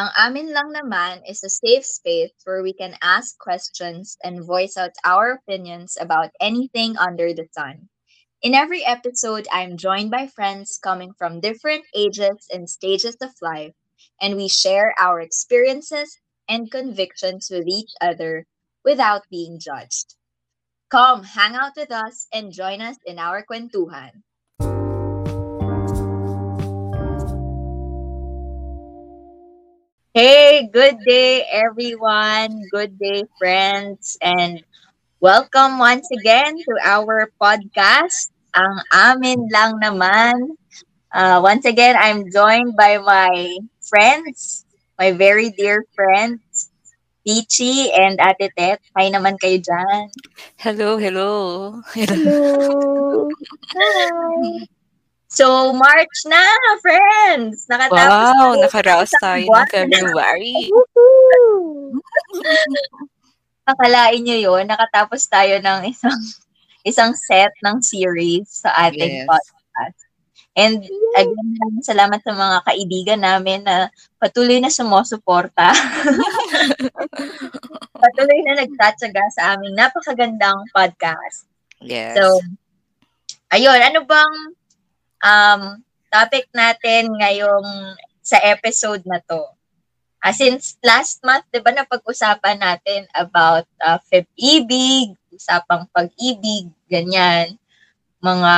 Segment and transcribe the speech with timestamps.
[0.00, 4.80] Ang Amin Lang Naman is a safe space where we can ask questions and voice
[4.80, 7.90] out our opinions about anything under the sun.
[8.40, 13.76] In every episode, I'm joined by friends coming from different ages and stages of life,
[14.16, 16.16] and we share our experiences
[16.48, 18.48] and convictions with each other
[18.82, 20.16] without being judged.
[20.88, 24.24] Come, hang out with us and join us in our kwentuhan.
[30.14, 32.62] Hey, good day, everyone.
[32.70, 34.16] Good day, friends.
[34.22, 34.62] And
[35.20, 40.56] welcome once again to our podcast, Ang Amin Lang Naman.
[41.12, 44.64] Uh, once again, I'm joined by my friends,
[44.98, 46.70] my very dear friends,
[47.26, 48.80] Peachy and Ate Tet.
[48.98, 50.10] Hi naman kayo dyan.
[50.58, 51.30] Hello, hello.
[51.94, 53.28] Hello.
[53.76, 54.79] Hi.
[55.30, 56.42] So, March na,
[56.82, 57.70] friends!
[57.70, 60.66] Nakatapos Wow, na nakaraos tayo ng February.
[63.70, 66.18] Akalain nyo yun, nakatapos tayo ng isang
[66.82, 69.26] isang set ng series sa ating Yes.
[69.30, 69.98] podcast.
[70.58, 70.82] And
[71.14, 73.86] again, maraming salamat sa mga kaibigan namin na
[74.18, 75.70] patuloy na sumusuporta.
[78.02, 81.46] patuloy na nagtatsaga sa aming napakagandang podcast.
[81.78, 82.18] Yes.
[82.18, 82.42] So,
[83.54, 84.58] ayun, ano bang
[85.20, 89.40] um, topic natin ngayong sa episode na to?
[90.20, 97.56] Ah, since last month, di ba, napag-usapan natin about uh, FEB-ibig, usapang pag-ibig, ganyan,
[98.20, 98.54] mga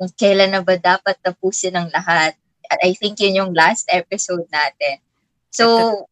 [0.00, 2.32] kung kailan na ba dapat tapusin ang lahat.
[2.72, 5.04] At I think yun yung last episode natin.
[5.52, 6.08] So,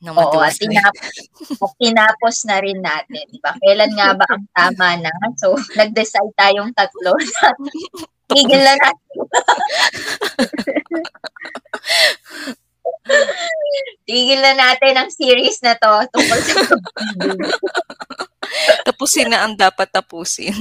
[0.00, 0.96] Nang Oo, at matuwas tinap-
[1.80, 3.24] tinapos na rin natin.
[3.28, 3.52] Diba?
[3.60, 5.12] Kailan nga ba ang tama na?
[5.36, 7.48] So, nag-decide tayong tatlo na
[8.30, 9.16] tigil na natin.
[14.06, 16.60] tigil na natin ang series na to tungkol sa.
[18.86, 20.54] Tapusin na ang dapat tapusin.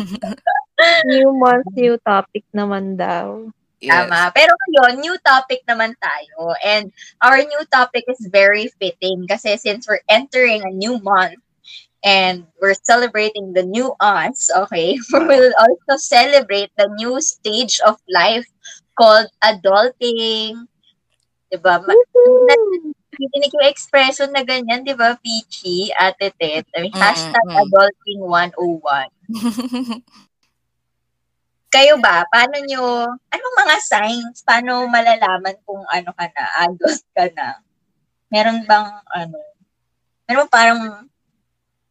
[1.06, 3.48] New month, new topic naman daw.
[3.80, 4.12] Yes.
[4.12, 4.32] Tama.
[4.36, 6.52] Pero ngayon, new topic naman tayo.
[6.60, 6.92] And
[7.24, 11.40] our new topic is very fitting kasi since we're entering a new month
[12.04, 17.96] and we're celebrating the new us, okay, we will also celebrate the new stage of
[18.12, 18.48] life
[19.00, 20.68] called adulting.
[21.48, 21.80] Diba?
[23.20, 26.64] Narinig yung expression na ganyan, di ba, Peachy, Ate Tet?
[26.72, 27.64] I mean, hashtag mm, mm.
[27.68, 30.04] adulting 101.
[31.70, 32.26] Kayo ba?
[32.34, 34.42] Paano nyo, anong mga signs?
[34.42, 37.62] Paano malalaman kung ano ka na, adult ka na?
[38.34, 39.38] Meron bang, ano,
[40.26, 41.06] meron parang,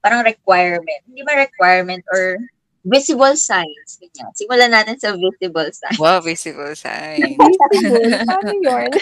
[0.02, 1.02] parang requirement?
[1.06, 2.42] Hindi ba requirement or
[2.82, 4.02] visible signs?
[4.02, 4.34] Ganyan.
[4.34, 5.98] Simulan natin sa visible signs.
[6.02, 7.38] wow, visible sign.
[7.38, 8.18] Visible.
[8.26, 8.90] Paano yun?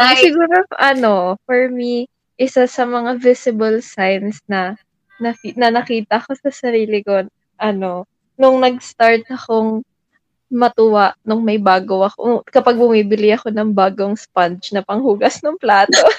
[0.00, 2.08] Like, Siguro, ano, for me,
[2.40, 4.78] isa sa mga visible signs na,
[5.20, 7.26] na, na nakita ko sa sarili ko,
[7.60, 8.08] ano,
[8.40, 9.84] nung nag-start akong
[10.50, 16.00] matuwa nung may bago ako, kapag bumibili ako ng bagong sponge na panghugas ng plato.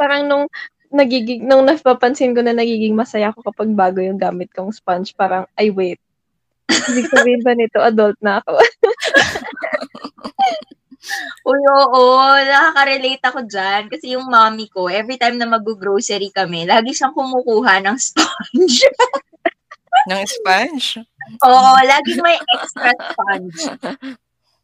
[0.00, 0.44] Parang nung
[0.90, 5.46] nagiging, nung napapansin ko na nagiging masaya ako kapag bago yung gamit kong sponge, parang,
[5.54, 6.00] ay wait,
[6.90, 8.58] ibig sabihin ba nito, adult na ako?
[11.48, 12.02] Uy, oo,
[12.36, 13.88] nakaka-relate ako dyan.
[13.88, 18.84] Kasi yung mommy ko, every time na mag-grocery kami, lagi siyang kumukuha ng sponge.
[20.10, 21.00] ng sponge.
[21.44, 23.60] Oo, lagi may extra sponge.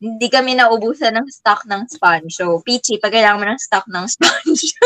[0.05, 2.37] Hindi kami naubusan ng stock ng sponge.
[2.37, 4.75] So, Peachy, pag kailangan mo ng stock ng sponge.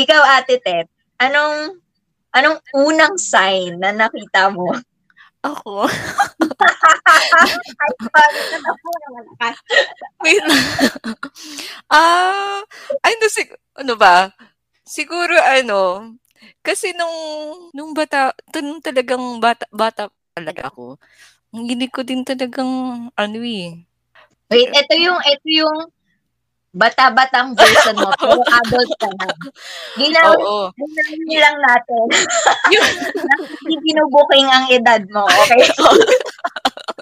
[0.00, 0.88] Ikaw, Ate Tet,
[1.20, 1.76] anong
[2.32, 4.72] anong unang sign na nakita mo?
[5.44, 5.84] Ako.
[9.40, 9.48] Na.
[10.24, 10.64] Wait lang.
[11.90, 12.62] Ah,
[13.02, 14.30] ay, no, sig- ano ba?
[14.86, 16.14] Siguro, ano,
[16.62, 17.10] kasi nung,
[17.74, 18.30] nung bata,
[18.62, 21.02] nung talagang bata, bata talaga ako,
[21.50, 22.70] ang ginig ko din talagang,
[23.10, 23.74] ano eh,
[24.50, 25.90] Wait, ito yung, ito yung
[26.70, 29.26] bata-batang version mo, pero adult ka na.
[29.98, 30.66] Ginawa, oo.
[30.74, 32.02] ginawa lang natin.
[32.70, 32.90] Yung-
[33.66, 35.62] Hindi binubuking ang edad mo, okay?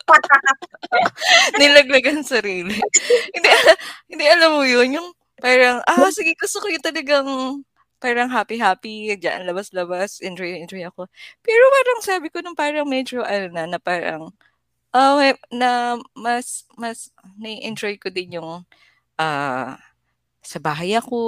[1.61, 2.77] nilaglagan sarili.
[3.35, 3.49] hindi,
[4.11, 5.09] hindi alam mo yun, yung
[5.39, 7.29] parang, ah, sige, gusto ko yung talagang,
[7.99, 11.11] parang happy-happy, dyan, labas-labas, enjoy-enjoy ako.
[11.43, 14.31] Pero parang sabi ko nung parang medyo, ano na, na parang,
[14.95, 18.65] ah, may- na mas, mas, na-enjoy ko din yung,
[19.21, 19.79] ah,
[20.43, 21.19] sa bahay ako,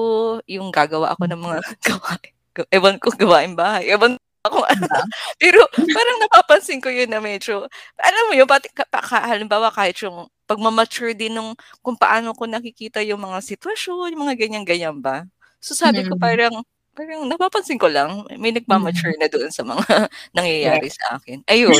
[0.48, 2.32] yung gagawa ako ng mga gawain.
[2.72, 3.88] Ewan ko, gawain bahay.
[3.92, 4.64] Ewan Ano.
[4.72, 5.00] Diba?
[5.36, 5.60] Pero
[5.96, 7.68] parang napapansin ko yun na medyo,
[8.00, 8.86] alam mo yun, pati, ka,
[9.28, 11.52] halimbawa kahit yung pagmamature din nung
[11.84, 15.28] kung paano ko nakikita yung mga sitwasyon, yung mga ganyan-ganyan ba.
[15.60, 16.22] So sabi ko Mm.
[16.24, 16.54] parang,
[16.96, 19.84] parang napapansin ko lang, may nagmamature na doon sa mga
[20.36, 21.44] nangyayari sa akin.
[21.46, 21.76] Ayun.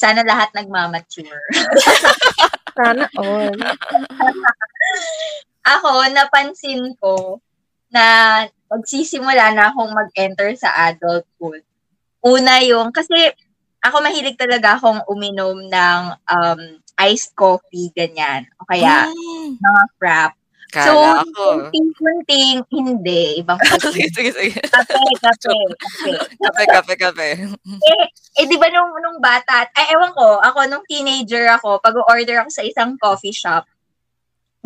[0.00, 1.42] Sana lahat nagmamature.
[2.78, 3.54] Sana all.
[5.66, 7.42] Ako, napansin ko
[7.88, 8.04] na
[8.68, 11.64] magsisimula na akong mag-enter sa adulthood.
[12.20, 13.14] Una yung, kasi
[13.80, 16.60] ako mahilig talaga akong uminom ng um,
[16.98, 18.44] iced coffee, ganyan.
[18.58, 20.32] O kaya, Mm, mga frap.
[20.68, 21.44] So, kala ko.
[21.72, 23.40] kunting-kunting, hindi.
[23.40, 23.56] Ibang
[23.88, 24.60] sige, sige, sige.
[24.68, 26.12] kape, kape, kape.
[26.44, 27.28] Kape, kape, kape.
[28.36, 32.44] Eh, di ba nung, nung bata, ay, ewan ko, ako nung teenager ako, pag order
[32.44, 33.64] ako sa isang coffee shop,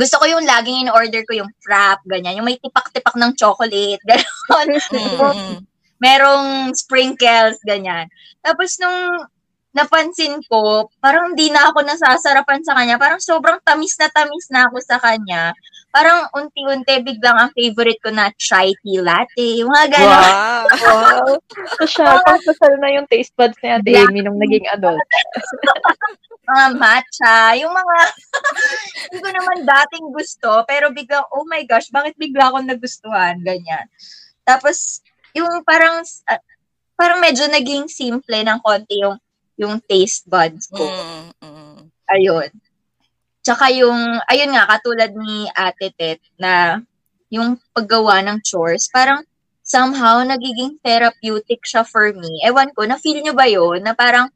[0.03, 2.43] gusto ko yung laging in-order ko yung frap, ganyan.
[2.43, 4.69] Yung may tipak-tipak ng chocolate, gano'n.
[4.91, 5.57] Mm, mm.
[6.03, 8.11] Merong sprinkles, ganyan.
[8.43, 9.31] Tapos nung
[9.71, 12.99] napansin ko, parang di na ako nasasarapan sa kanya.
[12.99, 15.55] Parang sobrang tamis na tamis na ako sa kanya.
[15.93, 19.61] Parang unti-unti biglang ang favorite ko na chai tea latte.
[19.61, 20.09] Yung mga gano'n.
[20.09, 20.65] Wow.
[20.73, 21.29] Wow.
[21.77, 23.93] So siya, kasal na yung taste buds ni Ate.
[23.93, 25.01] Amy nung naging adult.
[26.53, 27.97] mga matcha, yung mga
[29.09, 33.87] hindi ko naman dating gusto, pero biglang, oh my gosh, bakit bigla akong nagustuhan, ganyan.
[34.43, 35.01] Tapos,
[35.33, 36.43] yung parang, ah,
[36.99, 39.17] parang medyo naging simple ng konti yung,
[39.55, 40.83] yung taste buds ko.
[40.83, 41.79] Mm, mm.
[42.11, 42.51] Ayun.
[43.43, 46.79] Tsaka yung, ayun nga, katulad ni Ate Tet, na
[47.27, 49.27] yung paggawa ng chores, parang
[49.67, 52.43] somehow nagiging therapeutic siya for me.
[52.47, 53.83] Ewan ko, na-feel nyo ba yun?
[53.83, 54.31] Na parang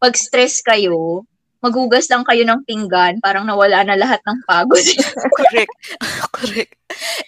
[0.00, 1.28] pag stress kayo,
[1.58, 4.78] maghugas lang kayo ng pinggan, parang nawala na lahat ng pagod.
[5.38, 5.74] Correct.
[6.38, 6.72] Correct.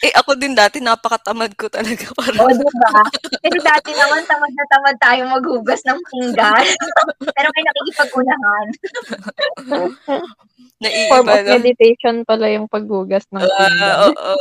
[0.00, 2.08] Eh, ako din dati, napakatamad ko talaga.
[2.14, 2.90] o, Parang, diba?
[3.42, 6.64] Pero dati naman, tamad na tamad tayo maghugas ng pinggan.
[7.34, 8.66] Pero may nakikipag-unahan.
[9.66, 9.92] Form
[10.80, 11.60] naiiba of lang.
[11.60, 14.14] meditation pala yung paghugas ng Ah, pinggan.
[14.16, 14.34] oo.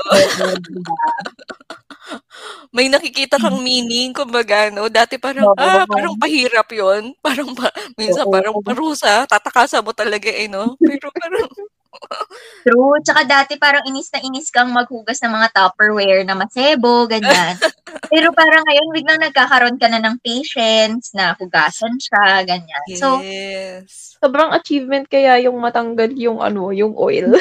[2.75, 4.87] May nakikita kang meaning, kumbaga, no?
[4.87, 5.57] Dati parang, Oo.
[5.57, 8.33] ah, parang pahirap yon Parang, pa, minsan Oo.
[8.33, 10.77] parang parusa, tatakasa mo talaga, eh, no?
[10.79, 11.49] Pero parang,
[12.65, 13.01] True.
[13.01, 17.57] Tsaka dati parang inis na inis kang maghugas ng mga Tupperware na masebo, ganyan.
[18.13, 22.85] Pero parang ngayon, biglang nagkakaroon ka na ng patience na hugasan siya, ganyan.
[23.01, 24.19] So, yes.
[24.21, 27.33] Sobrang achievement kaya yung matanggal yung ano, yung oil.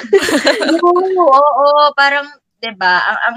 [0.80, 2.24] oo, oo, parang,
[2.62, 3.02] 'di ba?
[3.04, 3.36] Ang, ang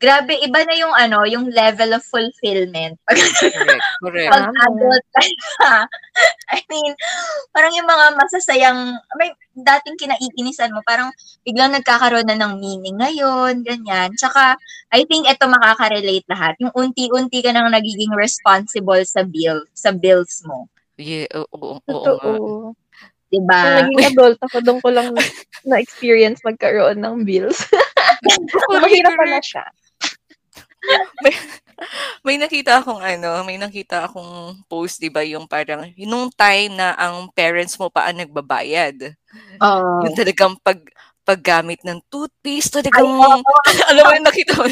[0.00, 2.96] grabe iba na yung ano, yung level of fulfillment.
[3.04, 4.30] Pag, Correct, correct.
[4.32, 5.20] pag adult ka
[5.60, 5.72] na.
[6.56, 6.92] I mean,
[7.52, 11.12] parang yung mga masasayang, may dating kinaiinisan mo, parang
[11.44, 14.10] biglang nagkakaroon na ng meaning ngayon, ganyan.
[14.16, 14.56] Tsaka,
[14.90, 16.56] I think ito makaka-relate lahat.
[16.64, 20.66] Yung unti-unti ka nang nagiging responsible sa bill, sa bills mo.
[20.96, 21.92] Yeah, oo, oo, oo, nga.
[21.92, 22.32] Totoo.
[23.30, 23.86] Nung Diba?
[23.86, 25.22] naging adult ako, doon ko lang na-
[25.70, 27.62] na-experience magkaroon ng bills.
[28.74, 29.64] Mahirap pala siya.
[32.26, 36.94] May nakita akong ano, may nakita akong post, 'di ba, yung parang nung time na
[36.96, 39.14] ang parents mo pa ang nagbabayad.
[39.62, 40.04] Oo.
[40.06, 40.80] Yung talagang pag
[41.24, 43.60] paggamit ng toothpaste, Ay, talagang oo.
[43.92, 44.64] alam mo yung nakita mo?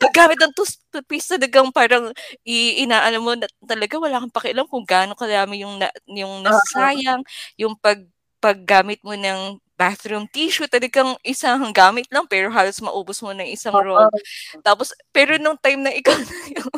[0.00, 2.10] Paggamit ng tooth- toothpaste, talagang parang
[2.42, 6.42] i, ina, alam mo, na, talaga wala kang pakialam kung gaano kadami yung, na, yung
[6.42, 7.22] nasasayang,
[7.60, 8.02] yung pag,
[8.42, 13.72] paggamit mo ng bathroom tissue, talagang isang gamit lang, pero halos maubos mo ng isang
[13.72, 14.12] roll.
[14.60, 16.72] Tapos, pero nung time na ikaw na yung,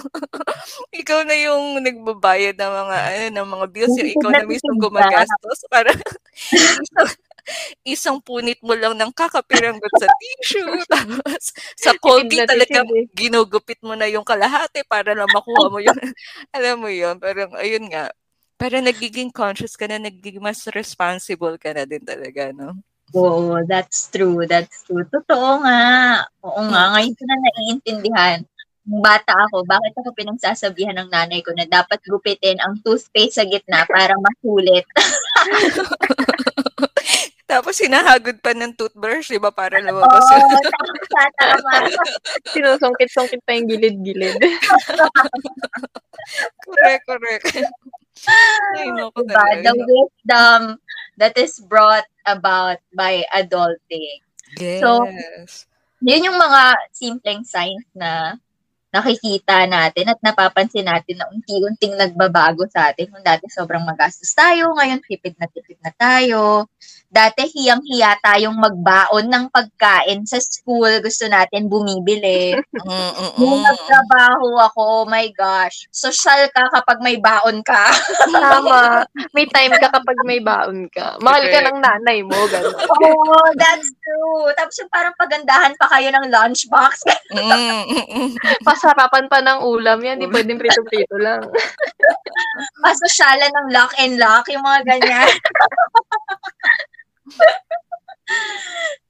[0.94, 5.66] ikaw na yung nagbabayad ng mga, ano, ng mga bills, yung ikaw na mismo gumagastos,
[5.66, 5.98] parang
[6.86, 7.10] isang,
[7.82, 11.42] isang punit mo lang ng kakapiranggot sa tissue, tapos
[11.74, 13.10] sa Colgate na talaga eh.
[13.18, 15.98] ginugupit mo na yung kalahati para lang makuha mo yung,
[16.54, 18.14] alam mo yun, parang ayun nga,
[18.54, 22.78] parang nagiging conscious ka na, nagiging mas responsible ka na din talaga, no?
[23.12, 24.46] Oo, that's true.
[24.48, 25.04] That's true.
[25.10, 25.82] Totoo nga.
[26.46, 26.82] Oo nga.
[26.96, 28.40] Ngayon ko na naiintindihan.
[28.82, 33.44] Nung bata ako, bakit ako pinagsasabihan ng nanay ko na dapat gupitin ang toothpaste sa
[33.46, 34.86] gitna para masulit.
[37.52, 40.40] Tapos hinahagod pa ng toothbrush, di ba, para Oo, lumabas yun.
[40.72, 41.72] tama, tama.
[42.56, 44.40] Sinusungkit-sungkit pa yung gilid-gilid.
[46.64, 47.44] correct, correct.
[48.24, 49.44] Ay, naku Diba?
[49.60, 50.80] The wisdom
[51.20, 54.22] that is brought about by adulting.
[54.58, 54.80] Yes.
[54.80, 55.06] So,
[56.02, 58.34] Yun yung mga simpleng signs na
[58.92, 63.08] nakikita natin at napapansin natin na unti-unting nagbabago sa atin.
[63.08, 66.68] Kung dati sobrang magastos tayo, ngayon tipid na tipid na tayo.
[67.12, 70.88] Dati hiyang-hiya tayong magbaon ng pagkain sa school.
[71.04, 72.56] Gusto natin bumibili.
[73.40, 77.92] Nung nagtrabaho ako, oh my gosh, social ka kapag may baon ka.
[78.32, 79.04] Tama.
[79.36, 81.20] May time ka kapag may baon ka.
[81.20, 82.76] Mahal ka ng nanay mo, gano'n.
[82.92, 84.48] Oo, oh, that's true.
[84.56, 87.08] Tapos yung parang pagandahan pa kayo ng lunchbox.
[88.82, 91.38] Pasarapan pa ng ulam yan, di pwedeng prito-prito lang.
[92.82, 95.30] Pasosyalan ng lock and lock, yung mga ganyan.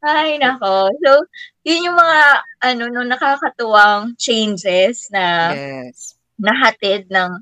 [0.04, 0.92] Ay, nako.
[1.00, 1.24] So,
[1.64, 2.20] yun yung mga,
[2.68, 6.20] ano, no, nakakatuwang changes na Yes.
[6.36, 7.32] nahatid ng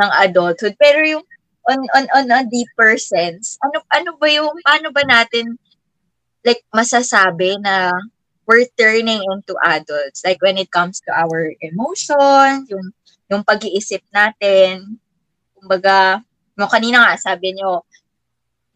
[0.00, 0.80] ng adulthood.
[0.80, 1.24] Pero yung
[1.68, 5.60] on on on a deeper sense, ano ano ba yung paano ba natin
[6.40, 7.92] like masasabi na
[8.46, 12.94] we're turning into adults like when it comes to our emotions, yung
[13.26, 14.96] yung pag-iisip natin.
[15.58, 16.22] Kumbaga,
[16.54, 17.82] no kanina nga sabi niyo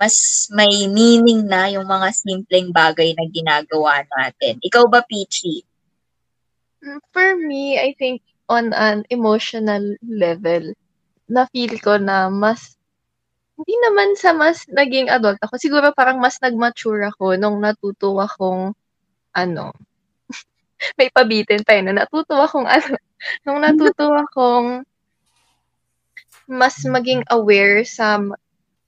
[0.00, 4.56] mas may meaning na yung mga simpleng bagay na ginagawa natin.
[4.64, 5.60] Ikaw ba, Peachy?
[7.12, 10.72] For me, I think on an emotional level,
[11.28, 12.80] na-feel ko na mas,
[13.60, 15.60] hindi naman sa mas naging adult ako.
[15.60, 18.72] Siguro parang mas nag-mature ako nung natuto akong,
[19.34, 19.72] ano,
[20.98, 22.96] may pabitin pa yun, na natuto akong, ano,
[23.46, 24.84] nung natuto akong
[26.48, 28.16] mas maging aware sa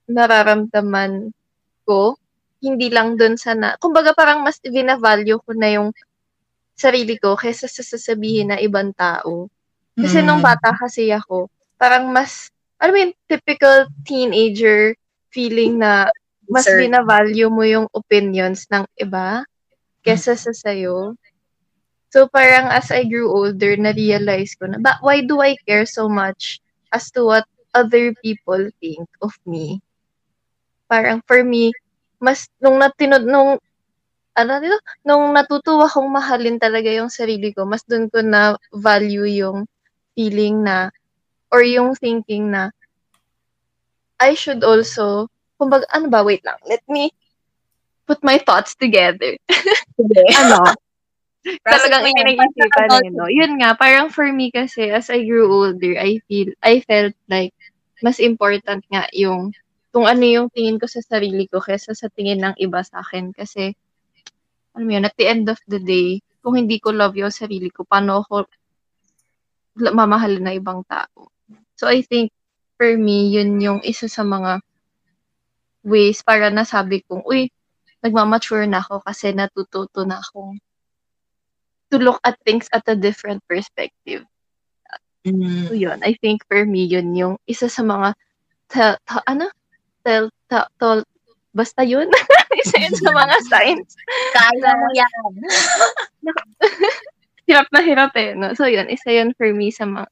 [0.09, 1.33] nararamdaman
[1.87, 2.17] ko,
[2.63, 5.89] hindi lang dun sa na, kumbaga parang mas vina-value ko na yung
[6.79, 9.51] sarili ko kaysa sa sasabihin na ibang tao.
[9.99, 10.27] Kasi Mm.
[10.27, 14.95] nung bata kasi ako, parang mas, alam mo yung typical teenager
[15.31, 16.09] feeling na
[16.51, 16.87] mas Sir.
[16.87, 19.45] bina-value mo yung opinions ng iba
[20.03, 21.15] kaysa sa sayo.
[22.13, 26.07] So parang as I grew older, na-realize ko na, ba, why do I care so
[26.07, 26.61] much
[26.93, 29.81] as to what other people think of me?
[30.93, 31.73] Parang for me,
[32.21, 33.57] mas nung natinod, nung
[34.37, 34.77] ano dito,
[35.09, 39.65] nung natutuwa kong mahalin talaga yung sarili ko, mas dun ko na value yung
[40.13, 40.93] feeling na
[41.53, 42.73] or yung thinking na
[44.21, 45.29] I should also
[45.61, 47.13] kumbaga ano ba wait lang let me
[48.13, 49.41] put my thoughts together
[50.45, 50.77] ano
[51.43, 52.07] talagang
[52.71, 53.27] Process eh, no?
[53.27, 57.55] Yun nga, parang for me kasi, as I grew older, I feel, I felt like,
[58.03, 59.51] mas important nga yung,
[59.91, 63.35] kung ano yung tingin ko sa sarili ko kesa sa tingin ng iba sa akin.
[63.35, 63.75] Kasi,
[64.73, 67.71] alam mo yun, at the end of the day, kung hindi ko love yung sarili
[67.71, 68.47] ko, paano ako
[69.79, 71.31] mamahal na ibang tao.
[71.75, 72.31] So, I think,
[72.79, 74.63] for me, yun yung isa sa mga
[75.83, 77.51] ways para nasabi kong, uy,
[78.03, 80.59] nagmamature na ako kasi natututo na akong
[81.93, 84.27] to look at things at a different perspective.
[85.23, 85.69] Mm.
[85.71, 88.17] So yun, I think for me, yun yung isa sa mga,
[88.67, 89.47] ta, ta, ano?
[90.03, 91.07] Tel, ta, tol,
[91.55, 92.11] basta yun.
[92.65, 93.95] isa yun sa mga signs.
[94.35, 95.33] Kaya mo yan.
[97.47, 98.33] Hirap na hirap eh.
[98.39, 98.55] No?
[98.55, 100.09] So yun, isa yun for me sa mga,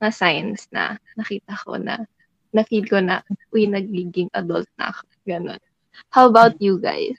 [0.00, 2.06] mga signs na nakita ko na,
[2.54, 3.20] na feel ko na,
[3.52, 5.02] uy, nagiging adult na ako.
[5.28, 5.60] Ganon.
[6.14, 7.18] How about you guys?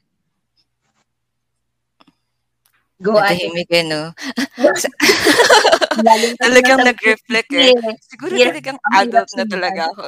[3.00, 3.16] Go.
[3.16, 4.12] Natahimik eh, no?
[6.44, 7.72] Talagang nag-reflect eh.
[8.12, 10.04] Siguro Hirap- talagang adult na talaga ako.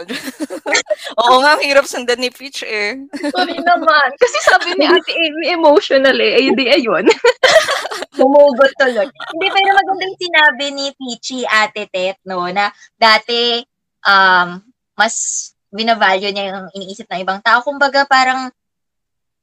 [1.24, 3.00] Oo nga, ang hirap sundan ni Peach eh.
[3.31, 4.07] Sorry naman.
[4.19, 6.36] Kasi sabi ni Ate Amy, emotional eh.
[6.36, 7.07] Ay, di, ayun.
[8.19, 9.07] Humugot tuloy.
[9.07, 13.63] Hindi, pero magandang sinabi ni Peachy Ate Tet, no, na dati,
[14.03, 14.60] um,
[15.00, 15.15] mas
[15.71, 17.63] binavalue niya yung iniisip ng ibang tao.
[17.63, 18.51] Kumbaga, parang,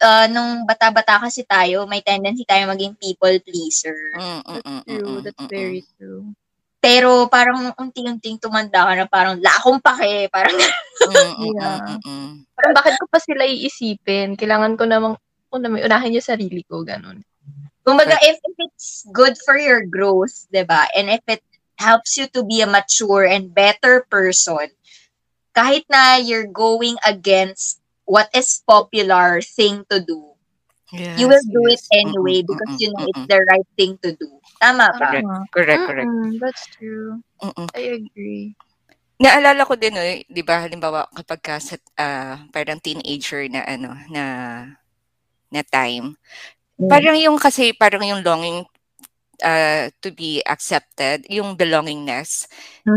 [0.03, 3.97] uh, nung bata-bata kasi tayo, may tendency tayo maging people pleaser.
[4.17, 5.15] Mm, mm, mm, mm, True.
[5.19, 6.33] mm, That's mm, very true.
[6.79, 10.55] Pero parang unti-unting tumanda ka na parang, la akong pake, parang,
[11.09, 11.79] mm, mm, mm, Yeah.
[11.83, 12.33] mm, mm.
[12.55, 14.35] Parang bakit ko pa sila iisipin?
[14.39, 15.15] Kailangan ko namang,
[15.55, 17.23] una, may unahin yung sarili ko, ganun.
[17.87, 21.41] kumbaga, if, if it's good for your growth, 'di ba And if it
[21.81, 24.69] helps you to be a mature and better person,
[25.57, 27.78] kahit na you're going against
[28.09, 30.35] what is popular thing to do,
[30.93, 31.93] Yes, you will do it yes.
[32.05, 33.29] Mm, anyway mm, because mm, you know mm, it's mm.
[33.29, 34.41] the right thing to do.
[34.61, 35.13] Tama ba?
[35.13, 35.29] Correct.
[35.53, 36.13] Correct, correct.
[36.13, 37.21] Mm-mm, that's true.
[37.43, 37.69] Mm-mm.
[37.75, 38.57] I agree.
[39.19, 43.91] Naalala ko din, eh, di ba, halimbawa, kapag ka sa, ah, parang teenager na, ano,
[44.15, 44.25] na,
[45.53, 46.17] na time,
[46.81, 46.89] Mm.
[46.91, 48.65] parang yung, kasi, parang yung longing
[49.45, 52.47] ah, to be accepted, yung belongingness,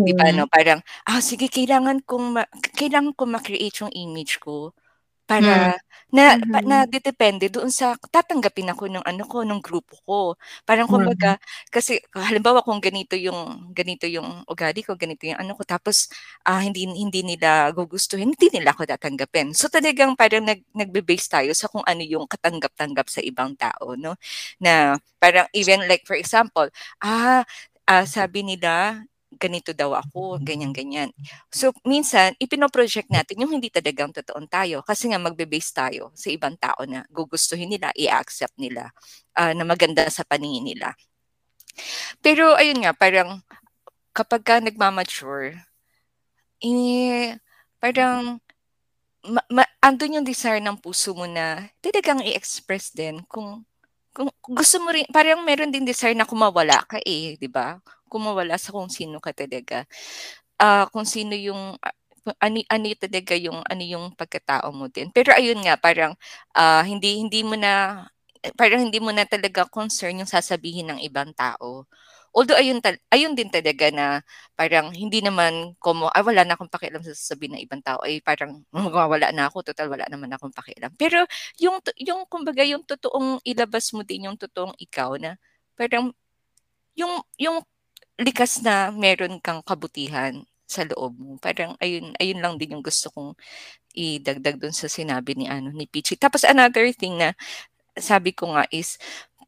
[0.05, 0.35] di ba, Mm.
[0.35, 0.45] no?
[0.49, 4.73] Parang, ah, sige, kailangan kong, ma- kailangan kong ma-create yung image ko
[5.29, 5.77] para
[6.11, 6.67] na pa Mhm.
[6.67, 10.19] na dedepende doon sa tatanggapin ako ng ano ko, nung grupo ko.
[10.67, 11.39] Parang kumbaga
[11.71, 16.11] kasi halimbawa kung ganito yung ganito yung ugali ko, ganito yung ano ko, tapos,
[16.43, 19.55] ah, hindi hindi nila gugustuhin, hindi nila ako tatanggapin.
[19.55, 24.19] So, talagang parang nag nagbe-base tayo sa kung ano yung katanggap-tanggap sa ibang tao 'no,
[24.59, 26.67] na parang even like for example,
[27.03, 27.43] ah,
[27.87, 28.99] ah, sabi nila
[29.39, 31.11] ganito daw ako, ganyan-ganyan.
[31.51, 36.55] So, minsan ipino-project natin yung hindi talagang totoong tayo kasi nga magbe-base tayo sa ibang
[36.59, 38.91] tao na gugustuhin nila, i-accept nila,
[39.37, 40.95] ah, na maganda sa paningin nila.
[42.21, 43.41] Pero ayun nga, parang
[44.15, 45.57] kapagka nagma-mature,
[46.61, 47.37] eh,
[47.81, 48.39] parang
[49.25, 53.61] ma ma andun yung desire ng puso mo na talagang i-express din kung
[54.15, 57.79] kung gusto mo rin parang meron din desire na kung mawala ka, eh, 'di ba?
[58.11, 59.87] Kung mawala sa kung sino ka talaga.
[60.61, 61.95] Ah, kung sino yung, ah,
[62.43, 65.09] ano ano talaga yung ano yung pagkatao mo din.
[65.15, 66.13] Pero ayun nga parang,
[66.57, 68.05] ah, hindi hindi mo na
[68.57, 71.85] parang hindi mo na talaga concern yung sasabihin ng ibang tao.
[72.33, 74.23] Although ayun tal ayun din talaga na
[74.55, 78.23] parang hindi naman komo "Ay wala na akong pakialam sa sasabihin ng ibang tao." Ay
[78.23, 80.93] parang mawawala na ako, tutal wala naman akong pakialam.
[80.97, 81.25] Pero
[81.59, 85.35] yung yung kumbaga yung totoong ilabas mo din yung totoong ikaw na
[85.77, 86.13] parang
[86.97, 87.61] yung yung
[88.21, 91.35] likas na meron kang kabutihan sa loob mo.
[91.41, 93.35] Parang ayun ayun lang din yung gusto kong
[93.91, 96.15] idagdag dun sa sinabi ni ano, ni Peachy.
[96.15, 97.35] Tapos another thing na
[97.99, 98.95] sabi ko nga is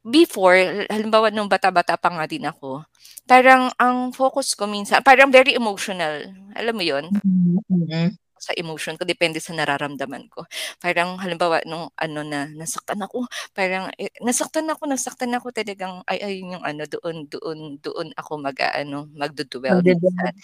[0.04, 0.60] before,
[0.92, 2.84] halimbawa nung bata-bata pa nga din ako,
[3.24, 7.08] parang ang focus ko minsan parang very emotional, alam mo yun?
[7.24, 8.12] Mm.
[8.44, 10.44] Sa emotion ko, depende sa nararamdaman ko.
[10.84, 13.24] Parang halimbawa nung ano na nasaktan ako,
[13.56, 18.32] parang, eh, nasaktan ako nasaktan ako talagang ay ayun yung ano doon doon doon ako
[18.44, 20.36] mag-aano, magdu-dwell minsan.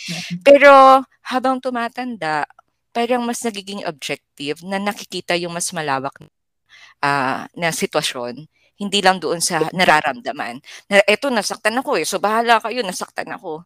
[0.45, 2.47] Pero habang tumatanda,
[2.95, 6.15] parang mas nagiging objective na nakikita yung mas malawak,
[7.03, 8.47] ah, na sitwasyon.
[8.79, 10.59] Hindi lang doon sa nararamdaman.
[10.91, 13.63] Na eto nasaktan ako, eh, so bahala kayo nasaktan ako.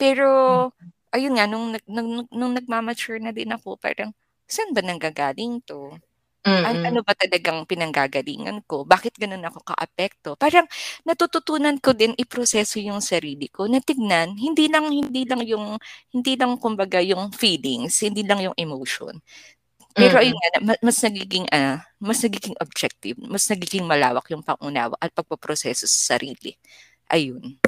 [0.00, 0.28] Pero
[1.14, 4.10] ayun nga nung nung nung nagma-mature na din ako parang,
[4.50, 5.94] "Saan ba nanggagaling 'to?
[6.64, 6.82] An Mm.
[6.86, 8.84] ano ba talagang pinanggagalingan ko?
[8.88, 10.66] Bakit gano'n ako kaapekto?" Parang
[11.08, 15.78] natututunan ko din iproseso yung sarili ko na tignan hindi lang hindi lang yung
[16.14, 19.18] hindi lang kumbaga yung feelings, hindi lang yung emotion.
[19.98, 20.40] Pero ayun Mm.
[20.40, 25.86] nga ma mas nagiging, ah, mas nagiging objective, mas nagiging malawak yung pang-unawa at pagpoproseso
[25.90, 26.56] sa sarili,
[27.12, 27.58] ayun.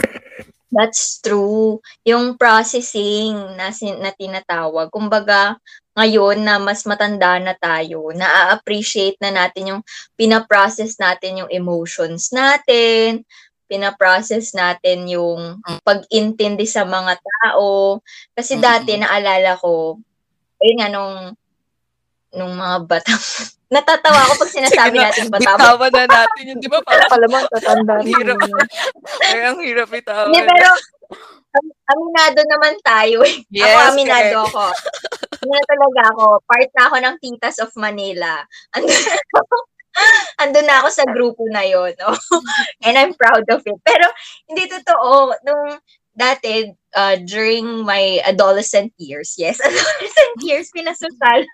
[0.72, 1.84] That's true.
[2.08, 5.60] Yung processing na sin na tinatawag, kumbaga
[5.92, 9.82] ngayon na mas matanda na tayo, naa-appreciate na natin yung
[10.16, 13.20] pina-process natin yung emotions natin,
[13.68, 18.00] pina-process natin yung pag-intindi sa mga tao.
[18.32, 20.00] Kasi dati naalala ko,
[20.64, 21.16] ayun nga nung
[22.32, 23.12] nung mga bata
[23.72, 27.38] natatawa ako 'pag sinasabi na, nating bata bitawan na natin yun, 'di ba parang mo
[27.48, 28.38] tatanda ang hirap
[29.24, 30.28] parang ang hirap bitawan.
[30.28, 30.68] Hindi, pero
[31.52, 33.44] am aminado naman tayo, eh.
[33.44, 34.52] Ako Yes, aminado correct.
[34.52, 34.64] ako.
[35.42, 38.40] Ano na talaga ako, part na ako ng Titas of Manila.
[38.76, 38.88] Andun
[39.40, 39.56] ako
[40.40, 42.16] andun na ako sa grupo na yun, oh,
[42.84, 43.78] and I'm proud of it.
[43.84, 44.08] Pero
[44.48, 45.76] hindi totoo, nung
[46.16, 51.44] dati, ah, during my adolescent years, yes, adolescent years, pinasosal.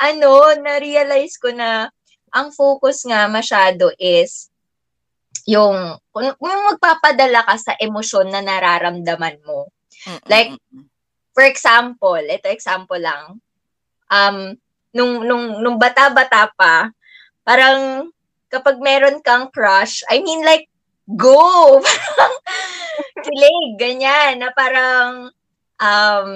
[0.00, 1.92] Ano, na-realize ko na
[2.32, 4.48] ang focus nga masyado is
[5.44, 9.68] yung yung magpapadala ka sa emosyon na nararamdaman mo.
[10.06, 10.50] Mm, Like,
[11.36, 13.40] for example, ito example lang,
[14.08, 14.56] um,
[14.94, 16.90] nung nung nung bata-bata pa,
[17.44, 18.10] parang
[18.50, 20.66] kapag meron kang crush, I mean like,
[21.06, 21.78] go!
[22.18, 22.36] Parang
[23.22, 25.30] kilig, ganyan, na parang,
[25.78, 26.28] um,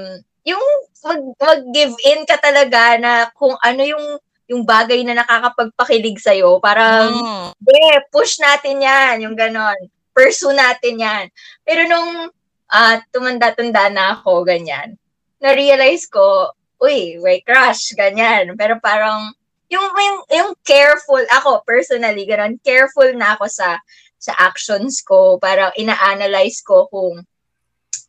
[0.45, 0.65] yung
[1.05, 4.07] mag mag-give in ka talaga na kung ano yung
[4.45, 7.49] yung bagay na nakakapagpakilig sa'yo, parang, Hmm.
[7.65, 9.89] "Sige, push natin 'yan," yung gano'n.
[10.13, 11.25] "Pursue natin 'yan."
[11.65, 12.29] Pero nung,
[12.69, 15.01] ah, tumanda-tanda na ako, ganyan,
[15.41, 18.53] na-realize ko, uy, may crush, ganyan.
[18.57, 19.33] Pero parang
[19.73, 23.81] yung yung yung careful ako personally, gano'n, careful na ako sa
[24.21, 25.41] sa actions ko.
[25.41, 27.25] Parang ina-analyze ko kung,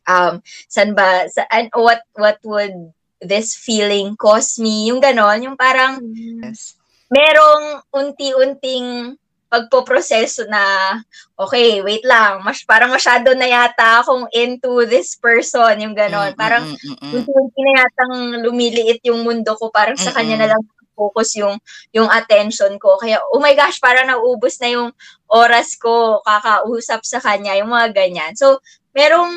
[0.08, 0.40] um,
[0.70, 2.74] saan ba saan what what would
[3.20, 5.42] this feeling cause me, yung gano'n.
[5.46, 6.76] Yung parang Yes.
[7.08, 9.14] merong unti-unting
[9.46, 10.98] pagpoproseso na,
[11.38, 16.34] "Okey, wait lang, mas parang masyado na yata akong into this person," yung gano'n.
[16.34, 17.12] Mm, Parang mm, mm, mm.
[17.14, 20.62] unti-unti na yatang lumiliit yung mundo ko, parang sa kanya na lang
[20.96, 21.60] focus yung
[21.92, 22.96] yung attention ko.
[22.96, 24.88] Kaya, oh my gosh, parang nauubos na yung
[25.28, 28.32] oras ko kakausap sa kanya, yung mga ganyan.
[28.34, 28.58] So,
[28.96, 29.30] merong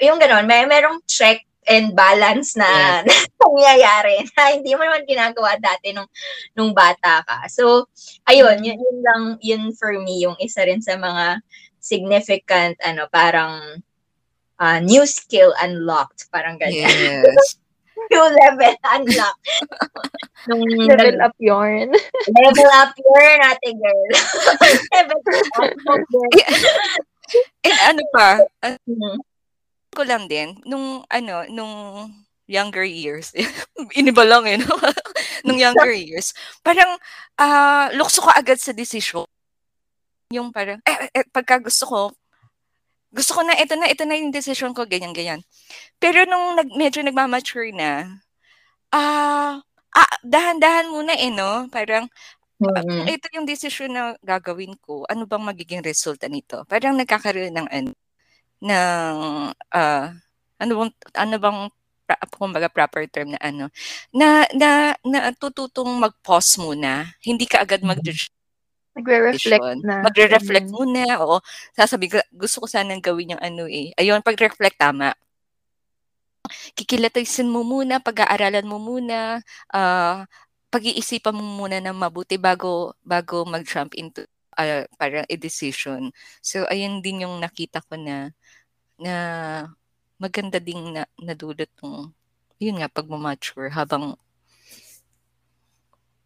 [0.00, 3.04] yung gano'n, may merong check and balance na
[3.40, 6.08] nangyayari na hindi mo naman ginagawa dati nung
[6.56, 7.46] nung bata ka.
[7.52, 7.86] So,
[8.24, 11.44] ayun, yun, yun lang yun for me yung isa rin sa mga
[11.78, 13.80] significant ano parang
[14.56, 16.88] uh, new skill unlocked, parang ganyan.
[16.90, 17.60] Yes.
[18.10, 19.44] new level unlocked.
[20.48, 21.92] Nung Level up yarn.
[22.32, 24.06] level up yarn, ate girl.
[24.88, 25.20] level
[25.60, 26.32] up girl.
[27.60, 28.28] And ano pa,
[28.64, 29.20] uh, Mhm.
[29.94, 31.74] Ko lang din, nung ano, nung
[32.46, 33.34] younger years,
[33.98, 34.70] iniba lang eh, no?
[35.46, 36.30] nung younger years,
[36.62, 36.98] parang
[37.38, 39.26] ah lukso ka agad sa desisyon.
[40.30, 42.00] Yung parang, eh, eh, pagka gusto ko,
[43.14, 45.40] gusto ko na, ito na, ito na yung decision ko, ganyan, ganyan.
[46.02, 48.20] Pero nung nag, medyo nagmamature na,
[48.94, 49.60] ah,
[49.96, 51.68] ah, dahan-dahan muna eh, no?
[51.72, 52.08] Parang,
[52.76, 53.08] ah, Mhm.
[53.10, 56.64] ito yung decision na gagawin ko, ano bang magiging resulta nito?
[56.70, 57.90] Parang nagkakaroon ng ano,
[58.62, 59.16] ng
[59.72, 60.06] ah,
[60.60, 61.58] ano bang ano bang
[62.34, 63.70] kumbaga proper term na ano
[64.10, 67.06] na na natututong mag-pause muna.
[67.22, 68.00] Hindi ka agad mag
[68.96, 69.98] Nagre-reflect na.
[70.04, 70.74] magre-reflect Mm.
[70.74, 71.38] muna oo.
[71.76, 73.94] Sasabi ko gusto ko sanang gawin yung ano eh.
[74.00, 75.14] Ayun pag-reflect tama.
[76.78, 79.42] Kikilatisin mo muna pag-aaralan mo muna
[79.74, 80.24] ah
[80.70, 84.22] pag-iisipan mo muna ng mabuti bago bago mag-jump into
[84.60, 86.12] ah, parang a decision
[86.44, 88.28] so ayun din yung nakita ko na
[89.00, 89.14] na
[90.20, 92.12] maganda ding na, nadulot ng
[92.60, 94.20] yun nga pag-mature habang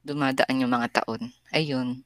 [0.04, 1.32] dumadaan yung mga taon.
[1.54, 2.04] Ayun.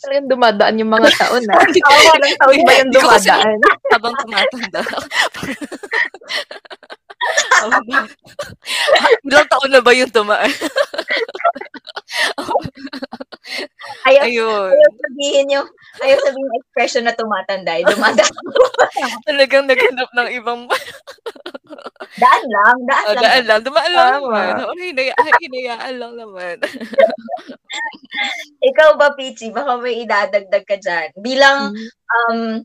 [0.00, 1.60] Talagang dumadaan yung mga taon na.
[1.60, 3.58] Oo, Ilang taon ba yung dumadaan?
[3.92, 4.80] habang tumatanda.
[7.70, 8.10] Habang-
[9.28, 10.50] Ilang taon na ba yung tumaan?
[14.02, 14.70] Ayaw, Ayun.
[14.70, 15.68] ayaw sabihin yung,
[16.02, 17.78] ayaw sabihin yung expression na tumatanda.
[17.78, 18.22] Eh, dumada.
[19.28, 20.66] Talagang naghanap ng ibang
[22.18, 23.22] daan lang, daan oh, lang.
[23.24, 23.60] daan lang.
[23.62, 24.20] Dumaan lang Tama.
[24.22, 24.52] naman.
[24.66, 26.56] Oh, hinaya, hinayaan lang naman.
[28.62, 29.50] Ikaw ba, Pichi?
[29.54, 31.08] Baka may idadagdag ka dyan.
[31.18, 31.72] Bilang
[32.08, 32.62] um,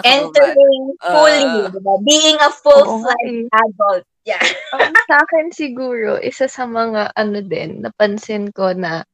[0.00, 1.68] Entering fully, Ah.
[1.68, 1.94] diba?
[2.08, 3.60] being a full-fledged eh.
[3.60, 4.04] adult.
[4.24, 4.40] Yeah.
[4.72, 9.04] Um, sa akin siguro, isa sa mga ano din, napansin ko na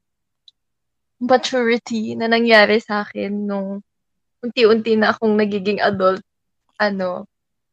[1.19, 3.83] maturity na nangyari sa akin nung
[4.39, 6.23] unti-unti na akong nagiging adult,
[6.79, 7.27] ano,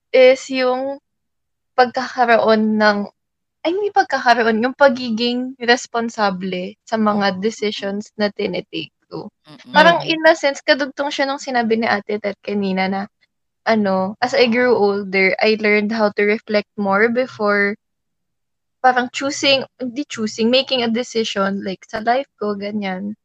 [0.09, 0.97] is yung
[1.77, 3.05] pagkakaroon ng,
[3.61, 9.29] ay hindi pagkakaroon, yung pagiging responsable sa mga decisions na tinitake ko.
[9.47, 9.73] Mm-mm.
[9.73, 13.01] Parang in a sense, kadugtong siya nung sinabi ni ate Ted kanina na,
[13.65, 17.73] ano, as I grew older, I learned how to reflect more before
[18.85, 23.17] parang choosing, hindi choosing, making a decision, like sa life ko, ganyan,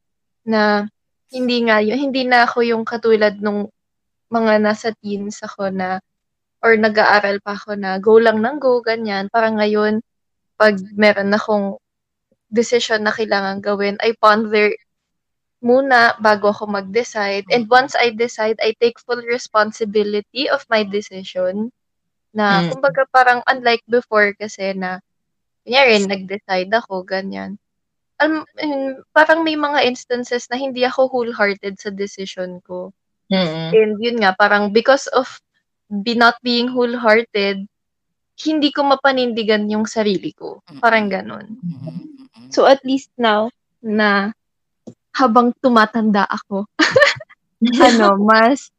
[0.48, 0.88] na
[1.28, 3.68] hindi nga yun, hindi na ako yung katulad nung
[4.32, 6.00] mga nasa teens ako na,
[6.64, 9.28] or nag-aaral pa ako na go lang ng go, ganyan.
[9.28, 10.00] Parang ngayon,
[10.56, 11.76] pag meron akong
[12.48, 14.72] decision na kailangan gawin, I ponder
[15.61, 17.44] muna bago ako mag-decide.
[17.53, 21.68] And once I decide, I take full responsibility of my decision.
[22.33, 22.77] Na, Mm.
[22.77, 25.05] kumbaga parang unlike before kasi na,
[25.64, 27.61] kunyari, nag-decide ako, ganyan.
[28.20, 28.44] Um,
[29.16, 32.92] parang may mga instances na hindi ako wholehearted sa decision ko.
[33.33, 33.73] Mm-mm.
[33.73, 35.29] And yun nga, parang because of
[35.88, 37.64] be not being wholehearted,
[38.40, 40.64] hindi ko mapanindigan yung sarili ko.
[40.81, 41.61] Parang ganun.
[42.49, 44.33] So at least now na
[45.14, 46.66] habang tumatanda ako,
[47.87, 48.70] ano, mas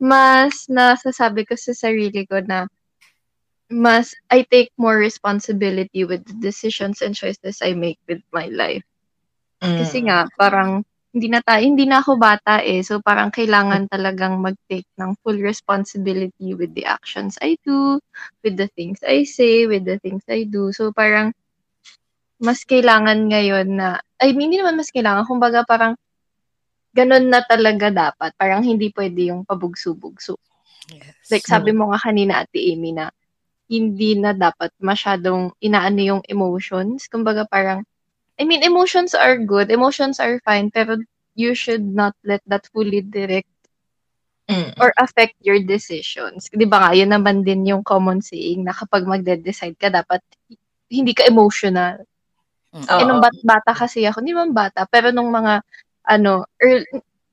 [0.00, 2.66] mas nasasabi ko sa sarili ko na
[3.72, 8.84] mas I take more responsibility with the decisions and choices I make with my life.
[9.60, 12.82] Kasi nga parang hindi na tayo, hindi na ako bata eh.
[12.82, 18.02] So parang kailangan talagang mag-take ng full responsibility with the actions I do,
[18.42, 20.74] with the things I say, with the things I do.
[20.74, 21.30] So parang
[22.44, 25.96] mas kailangan ngayon na, I mean, hindi naman mas kailangan, kumbaga parang
[26.92, 28.36] ganun na talaga dapat.
[28.36, 30.36] Parang hindi pwede yung pabugso-bugso.
[30.92, 31.32] Yes.
[31.32, 33.08] Like sabi mo nga kanina, Ate Amy, na
[33.66, 37.08] hindi na dapat masyadong inaano yung emotions.
[37.08, 37.82] Kumbaga parang,
[38.36, 41.00] I mean, emotions are good, emotions are fine, pero
[41.34, 43.48] you should not let that fully direct
[44.44, 44.76] Mm.
[44.76, 46.52] or affect your decisions.
[46.52, 50.20] Di ba nga, yun naman din yung common saying na kapag magde-decide ka, dapat
[50.92, 52.04] hindi ka emotional.
[52.74, 52.86] Mm.
[52.90, 52.98] Oo.
[53.00, 55.62] Eh, nung bat- bata kasi ako, hindi man bata, pero nung mga,
[56.10, 56.84] ano, early,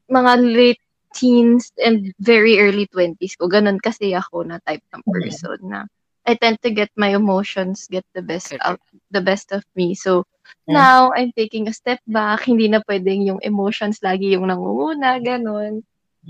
[0.08, 5.12] mga late teens and very early 20s ko, ganun kasi ako na type ng Mhm.
[5.12, 5.80] person na
[6.22, 8.78] I tend to get my emotions get the best out,
[9.10, 9.98] the best of me.
[9.98, 10.30] So,
[10.70, 10.78] Mm.
[10.78, 12.46] now, I'm taking a step back.
[12.46, 15.82] Hindi na pwedeng yung emotions lagi yung nangunguna, ganun.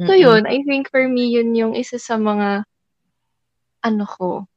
[0.07, 0.23] So, Mm-mm.
[0.23, 2.63] yun, I think for me, yun yung isa sa mga,
[3.83, 4.47] ano ko,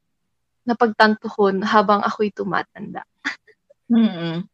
[0.64, 3.02] napagtanto ko habang ako'y tumatanda.
[3.90, 4.48] Mm.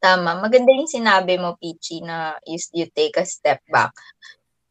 [0.00, 0.30] Tama.
[0.40, 3.92] Maganda yung sinabi mo, Peachy, na you, you take a step back.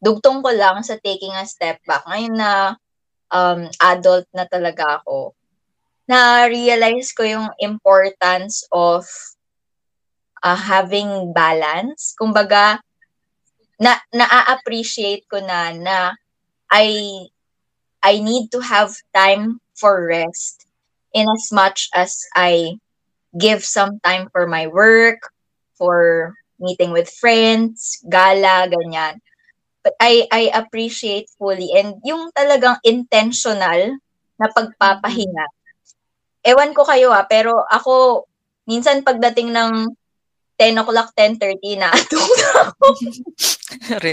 [0.02, 2.02] Dugtong ko lang sa taking a step back.
[2.08, 2.74] Ngayon na
[3.30, 5.36] um, adult na talaga ako,
[6.10, 9.06] na-realize ko yung importance of
[10.42, 12.18] uh, having balance.
[12.18, 12.82] Kumbaga,
[13.80, 15.96] na na-appreciate ko na na
[16.68, 16.90] I
[18.04, 20.68] I need to have time for rest
[21.16, 22.76] in as much as I
[23.36, 25.30] give some time for my work,
[25.78, 29.18] for meeting with friends, gala, ganyan.
[29.80, 33.96] But I I appreciate fully and yung talagang intentional
[34.36, 35.46] na pagpapahinga.
[36.44, 38.24] Ewan ko kayo ah, pero ako
[38.68, 39.88] minsan pagdating ng
[40.60, 42.86] 10 o'clock, 10.30 na atok na ako.
[44.04, 44.12] Re.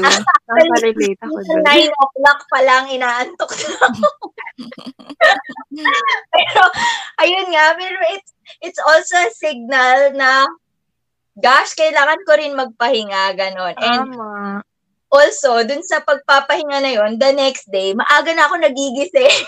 [0.00, 1.60] Nakaka-relate ako dun.
[1.60, 4.08] 9 o'clock pa lang inaantok na ako.
[6.32, 6.62] pero,
[7.20, 8.32] ayun nga, pero it's,
[8.64, 10.48] it's also a signal na,
[11.36, 13.76] gosh, kailangan ko rin magpahinga, ganon.
[13.76, 14.64] And Tama.
[15.12, 19.36] also, dun sa pagpapahinga na yon the next day, maaga na ako nagigising.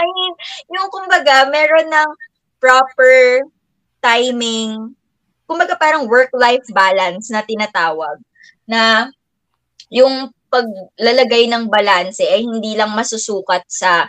[0.00, 0.32] I mean,
[0.72, 2.10] yung kumbaga, meron ng
[2.60, 3.42] proper
[3.98, 4.94] timing,
[5.48, 8.20] kumbaga parang work-life balance na tinatawag,
[8.68, 9.08] na
[9.88, 14.08] yung paglalagay ng balanse ay hindi lang masusukat sa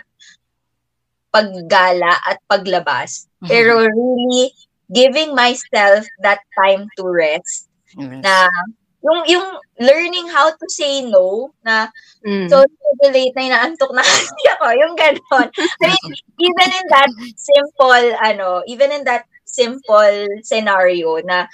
[1.30, 4.50] paggala at paglabas, pero really
[4.90, 8.22] giving myself that time to rest Yes.
[8.22, 8.46] na
[9.00, 9.46] yung yung
[9.80, 11.88] learning how to say no na
[12.20, 12.52] Mm.
[12.52, 12.60] so
[13.08, 18.60] late na inaantok na kasi ako yung ganon I mean even in that simple ano
[18.68, 21.48] even in that simple scenario na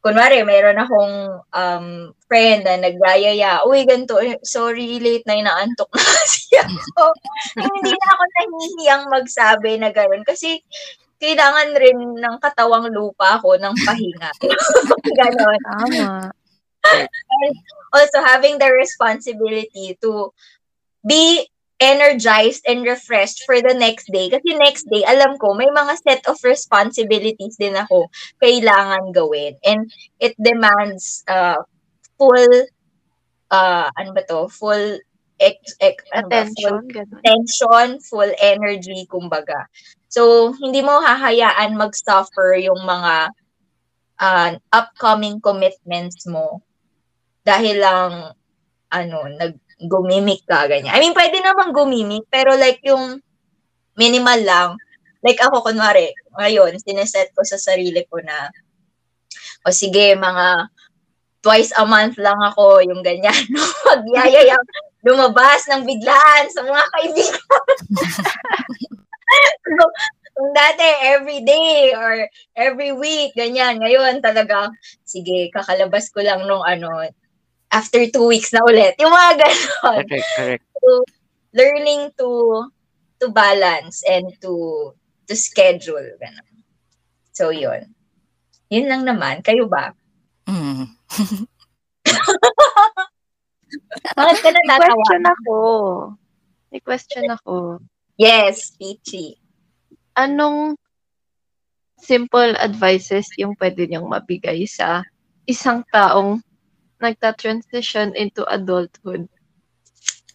[0.00, 1.86] kunwari mayroon akong um
[2.24, 7.04] friend na nagyayaya uy ganito eh, sorry late na inaantok na kasi ako
[7.60, 10.56] hindi na ako nahihiyang magsabi na gano'n kasi
[11.22, 14.34] kailangan rin ng katawang lupa ko ng pahinga.
[15.22, 15.60] Ganon.
[15.62, 16.34] Tama.
[17.92, 20.32] Also having the responsibility to
[21.06, 21.48] be
[21.82, 24.30] energized and refreshed for the next day.
[24.30, 28.06] Kasi next day, alam ko, may mga set of responsibilities din ako
[28.38, 29.58] kailangan gawin.
[29.66, 29.90] And
[30.22, 31.58] it demands uh,
[32.14, 32.54] full,
[33.50, 34.46] uh, ano ba to?
[34.46, 35.02] Full,
[35.42, 36.30] ex, ex, ano?
[36.30, 36.74] Full Attention,
[37.18, 39.66] attention, full energy, kumbaga.
[40.06, 43.14] So, hindi mo hahayaan mag-suffer yung mga
[44.22, 46.62] uh, upcoming commitments mo
[47.42, 48.10] dahil lang,
[48.92, 50.94] ano, nag gumimik ka, ganyan.
[50.94, 53.18] I mean, pwede naman gumimik, pero like yung
[53.98, 54.70] minimal lang.
[55.22, 58.50] Like ako, kunwari, ngayon, sineset ko sa sarili ko na,
[59.66, 60.70] o sige, mga
[61.42, 63.62] twice a month lang ako, yung ganyan, no?
[63.86, 64.66] Magyayayang
[65.02, 67.66] lumabas ng biglaan sa mga kaibigan.
[69.66, 69.82] so,
[70.32, 72.26] kung dati, every day or
[72.56, 73.82] every week, ganyan.
[73.82, 74.70] Ngayon, talaga,
[75.04, 77.02] sige, kakalabas ko lang nung ano,
[77.72, 78.94] after two weeks na ulit.
[79.00, 80.04] Yung mga ganon.
[80.04, 80.64] Correct, correct.
[80.76, 80.88] So,
[81.56, 82.28] learning to
[83.18, 84.92] to balance and to
[85.26, 86.04] to schedule.
[86.20, 86.52] Ganon.
[87.32, 87.88] So, yun.
[88.68, 89.40] Yun lang naman.
[89.40, 89.96] Kayo ba?
[90.44, 90.84] Mm.
[94.16, 94.92] Bakit ka May natatawa?
[94.92, 95.56] question ako.
[96.68, 97.56] May question ako.
[98.20, 99.40] Yes, Peachy.
[100.12, 100.76] Anong
[101.96, 105.00] simple advices yung pwede niyong mabigay sa
[105.48, 106.42] isang taong
[107.02, 109.26] nagta-transition into adulthood?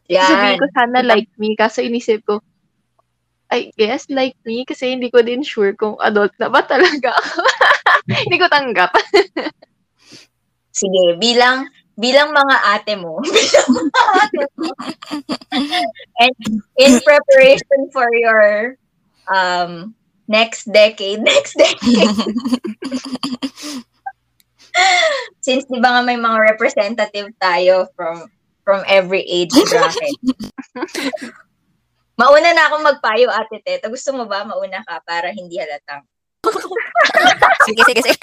[0.07, 0.61] Sabihin Yan.
[0.61, 2.39] ko sana like me, kaso inisip ko,
[3.47, 7.41] I guess like me, kasi hindi ko din sure kung adult na ba talaga ako.
[8.27, 8.91] hindi ko tanggap.
[10.71, 13.19] Sige, bilang bilang mga ate mo.
[13.35, 14.69] bilang mga ate mo.
[16.21, 16.35] And
[16.77, 18.77] in preparation for your
[19.27, 22.13] um next decade, next decade.
[25.45, 28.27] Since di ba nga may mga representative tayo from
[28.67, 30.15] from every age bracket.
[32.17, 33.87] Mauna na akong magpayo, Ate Teta.
[33.93, 36.01] Gusto mo ba mauna ka para hindi halatang?
[37.69, 38.17] sige, sige, sige.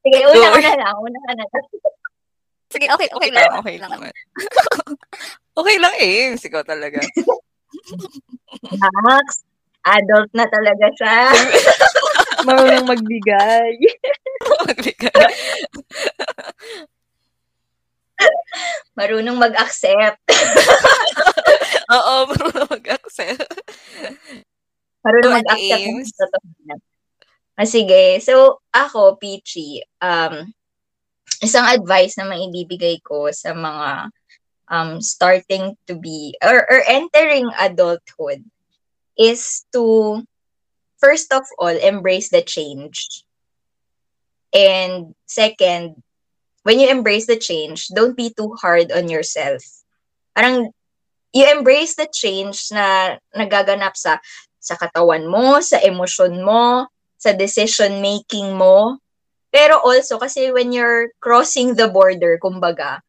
[0.00, 0.96] Sige, una ka na lang.
[0.98, 1.64] Una ka na lang.
[2.72, 3.50] Sige, okay, okay lang.
[3.62, 4.12] Okay lang naman.
[5.60, 6.34] okay lang eh.
[6.34, 6.98] Sigaw talaga.
[9.06, 9.46] Max,
[9.86, 11.16] adult na talaga siya.
[12.46, 13.76] Marunong magbigay.
[14.64, 15.12] Magbigay.
[18.96, 20.24] Marunong mag-accept.
[21.96, 23.44] Oo, marunong mag-accept.
[25.04, 25.92] Marunong Go, mag-accept.
[27.56, 28.20] Ah, sige.
[28.24, 30.48] So, ako, Peachy, um,
[31.44, 34.08] isang advice na maibibigay ko sa mga
[34.72, 38.44] um, starting to be or, or entering adulthood
[39.16, 40.20] is to
[41.00, 43.24] first of all embrace the change
[44.54, 45.98] and second
[46.62, 49.62] when you embrace the change don't be too hard on yourself
[50.34, 50.70] parang
[51.34, 54.18] you embrace the change na nagaganap sa
[54.58, 58.98] sa katawan mo sa emosyon mo sa decision making mo
[59.50, 63.00] pero also kasi when you're crossing the border kumbaga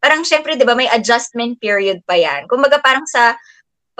[0.00, 3.38] parang syempre 'di ba may adjustment period pa yan kumbaga parang sa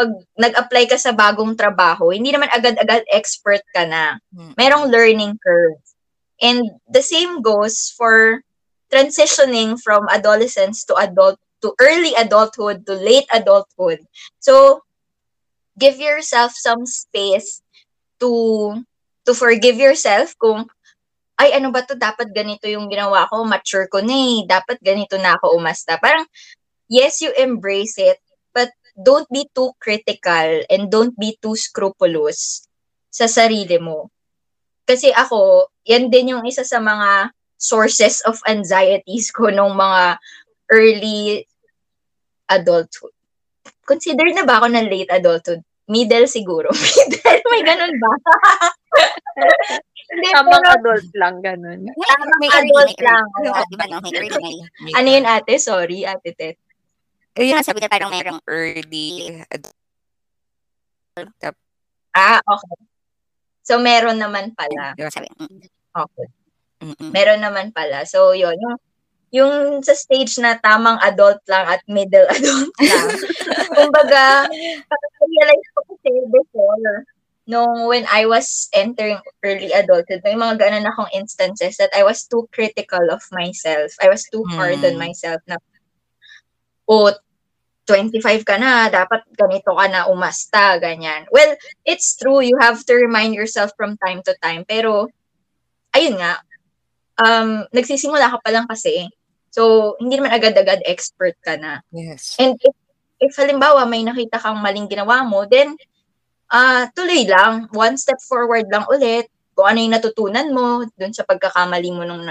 [0.00, 4.16] pag nag-apply ka sa bagong trabaho, hindi naman agad-agad expert ka na.
[4.32, 4.56] Mm.
[4.56, 5.76] Merong learning curve.
[6.40, 8.42] And the same goes for
[8.90, 14.00] transitioning from adolescence to adult to early adulthood to late adulthood.
[14.40, 14.82] So
[15.78, 17.62] give yourself some space
[18.18, 18.80] to
[19.28, 20.66] to forgive yourself kung
[21.40, 21.96] ay ano ba to?
[21.96, 23.44] Dapat ganito yung ginawa ko.
[23.44, 24.44] Mature ko na eh.
[24.44, 25.96] Dapat ganito na ako umasta.
[25.96, 26.24] Parang
[26.90, 28.18] yes you embrace it
[28.52, 32.66] but don't be too critical and don't be too scrupulous
[33.08, 34.10] sa sarili mo
[34.84, 40.16] kasi ako yan din yung isa sa mga sources of anxieties ko nung mga
[40.72, 41.44] early
[42.48, 43.12] adulthood.
[43.84, 45.60] Consider na ba ako ng late adulthood?
[45.90, 46.70] Middle siguro.
[46.96, 48.12] Middle, may ganun ba?
[50.10, 51.80] Hindi, Tamang pero adult lang, ganun.
[51.86, 53.26] Tamang may adult early, may lang.
[53.26, 53.48] early.
[53.50, 53.98] Oo, no?
[54.02, 55.54] May early, may ano yun ate?
[55.58, 56.56] Sorry, ate Tet.
[57.38, 59.76] Yun ang sabi ko, parang merong early adult.
[62.10, 62.89] Ah, okay.
[63.70, 64.98] So, meron naman pala.
[64.98, 65.62] Mm,
[65.94, 66.26] Okay.
[66.82, 67.10] mm, mm.
[67.14, 68.02] Meron naman pala.
[68.02, 68.58] So, yun.
[68.58, 68.76] Yung,
[69.30, 69.52] yung
[69.86, 73.08] sa stage na tamang adult lang at middle adult lang.
[73.78, 74.50] Kumbaga,
[75.22, 77.06] realize ko kasi before,
[77.46, 82.26] nung when I was entering early adulthood, may mga ganun akong instances that I was
[82.26, 83.94] too critical of myself.
[84.02, 85.06] I was too hard on Hmm.
[85.06, 85.58] myself na,
[86.90, 87.14] oh,
[87.90, 91.26] 25 ka na, dapat ganito ka na umasta, ganyan.
[91.34, 95.10] Well, it's true, you have to remind yourself from time to time, pero,
[95.90, 96.38] ayun nga,
[97.18, 99.10] um, nagsisimula ka pa lang kasi,
[99.50, 101.82] so, hindi naman agad-agad expert ka na.
[101.90, 102.38] Yes.
[102.38, 102.74] And if,
[103.20, 105.74] if halimbawa may nakita kang maling ginawa mo, then
[106.50, 109.28] ah tuloy lang, one step forward lang ulit.
[109.54, 112.26] Kung ano yung natutunan mo dun sa pagkakamali mo nung,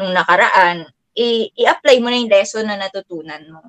[0.00, 3.60] nung nakaraan, i- i-apply mo na yung lesson na natutunan mo.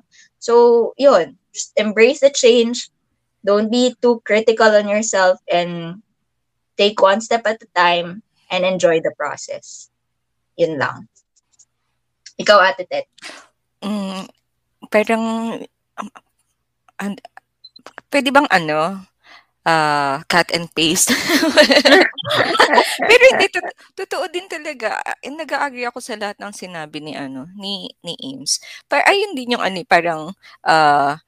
[0.42, 1.38] So, yun.
[1.54, 2.90] Just embrace the change.
[3.46, 6.02] Don't be too critical on yourself and
[6.76, 9.90] take one step at a time and enjoy the process.
[10.58, 11.06] Yun lang.
[12.42, 13.06] Ikaw, Ate Tet.
[13.82, 14.26] Mm,
[14.90, 15.24] parang,
[15.98, 16.08] um,
[16.98, 17.22] an-
[18.10, 19.06] pwede bang ano,
[19.66, 21.10] ah, cut and paste?
[23.08, 24.98] Pero hindi, tot- totoo din talaga.
[25.22, 28.58] Eh, Nag-agree ako sa lahat ng sinabi ni ano, ni ni Ames.
[28.90, 30.32] Pero ayun din yung ano, eh, parang
[30.66, 31.18] ah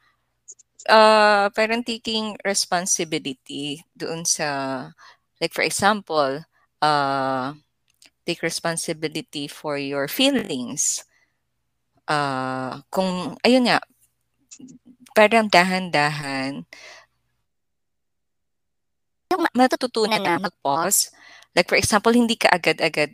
[0.88, 4.48] ah, parang taking responsibility doon sa
[5.40, 6.44] like for example,
[6.82, 7.54] uh
[8.26, 11.04] take responsibility for your feelings.
[12.08, 13.80] Ah, kung ayun nga,
[15.14, 16.66] parang dahan-dahan
[19.34, 21.10] yung ma- matututunan na mag-pause.
[21.54, 23.10] Like for example, hindi ka agad-agad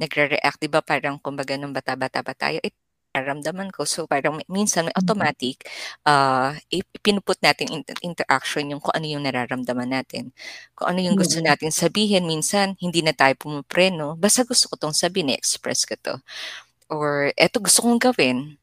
[0.00, 0.80] nagre-react, 'di ba?
[0.84, 2.72] Parang kumbaga nung bata-bata pa tayo, eh,
[3.14, 3.82] nararamdaman ko.
[3.88, 5.64] So parang minsan may automatic
[6.06, 10.30] ah uh, pinuput natin in, interaction yung kung ano yung nararamdaman natin.
[10.78, 11.46] Kung ano yung gusto Mm.
[11.50, 14.14] natin sabihin, minsan hindi na tayo pumupreno.
[14.20, 16.14] Basta gusto ko tong sabihin, express ko to.
[16.92, 18.56] Or eto gusto kong gawin.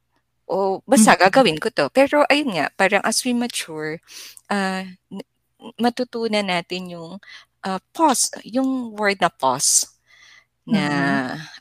[0.48, 1.22] O basta Mm.
[1.30, 1.90] gagawin ko to.
[1.94, 4.00] Pero ayun nga, parang as we mature,
[5.12, 5.26] n-
[5.80, 7.18] matutunan natin yung
[7.66, 9.90] ah, pause, yung word na pause.
[10.66, 10.82] Na,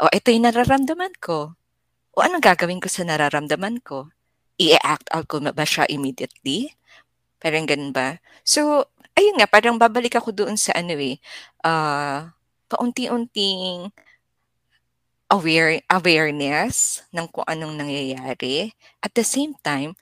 [0.00, 1.52] o ito yung nararamdaman ko.
[2.16, 4.08] O anong gagawin ko sa nararamdaman ko?
[4.56, 6.72] I-act out ko ba siya immediately?
[7.42, 8.16] Parang ganun ba?
[8.46, 11.20] So, ayun nga, parang babalik ako doon sa ano eh,
[11.66, 12.32] ah,
[12.70, 13.92] paunti-unting
[15.32, 18.72] aware, awareness ng kung anong nangyayari.
[19.02, 19.98] At the same time,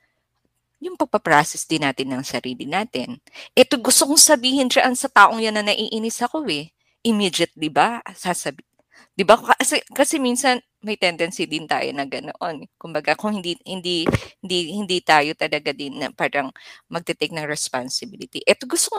[0.83, 3.23] yung pagpaprocess din natin ng sarili natin.
[3.55, 6.75] Ito gusto kong sabihin dyan sa taong yan na naiinis ako eh.
[7.07, 8.03] Immediately ba?
[8.19, 8.67] Sasabi,
[9.15, 9.39] di ba?
[9.39, 12.67] Kasi, kasi minsan may tendency din tayo na ganoon.
[12.75, 14.03] Kumbaga, kung hindi, hindi,
[14.43, 16.51] hindi, hindi tayo talaga din na parang
[16.91, 18.43] magte-take ng responsibility.
[18.43, 18.99] Ito gusto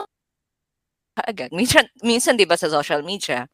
[1.14, 1.52] agad.
[1.54, 3.46] Minsan, minsan di ba sa social media,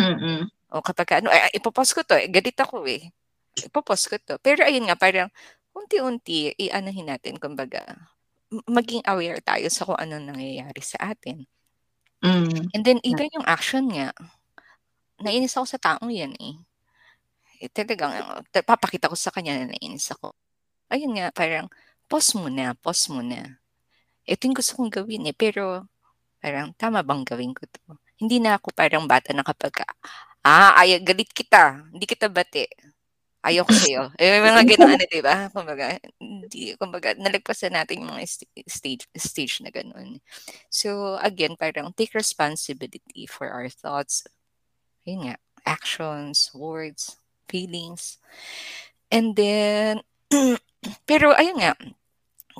[0.00, 0.48] Mm-mm.
[0.72, 3.12] o kapag ano, ipopost ko to, eh, galit ako eh.
[3.60, 4.34] Ipopost ko to.
[4.40, 5.28] Pero ayun nga, parang
[5.74, 7.82] unti-unti, i-anahin natin, kumbaga,
[8.66, 11.46] maging aware tayo sa kung ano nangyayari sa atin.
[12.20, 12.74] Mm.
[12.74, 14.10] And then, even yung action nga,
[15.22, 16.56] nainis ako sa taong yan eh.
[17.62, 18.12] eh talagang,
[18.50, 20.34] ta- papakita ko sa kanya na nainis ako.
[20.90, 21.70] Ayun nga, parang,
[22.10, 23.60] pause muna, pause muna.
[24.26, 25.86] Ito yung gusto kong gawin eh, pero
[26.40, 28.00] parang tama bang gawin ko 'to?
[28.20, 29.84] Hindi na ako parang bata na kapagka,
[30.44, 32.64] "Ah, ay galit kita, hindi kita bati.
[33.44, 35.48] Ayoko sa'yo." Eh, may mga gano'n ano, 'di ba?
[35.48, 40.20] Kumbaga, hindi kumbaga nalagpasan natin yung mga sta stage stage na gano'n.
[40.68, 44.28] So, again, parang take responsibility for our thoughts.
[45.08, 45.36] Yun nga,
[45.66, 47.16] actions, words,
[47.50, 48.18] feelings.
[49.12, 50.02] And then,
[51.10, 51.74] pero ayun nga,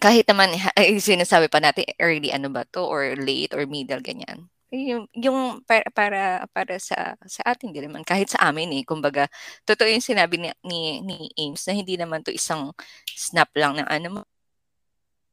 [0.03, 4.51] kahit naman ay sinasabi pa natin early ano ba 'to or late or middle, ganyan.
[4.73, 9.27] Yung yung para para para sa sa atin din naman, kahit sa amin, eh, kumbaga
[9.67, 12.71] totoo yung sinabi ni ni ni Ames na hindi naman 'to isang
[13.11, 14.23] snap lang ng ano mo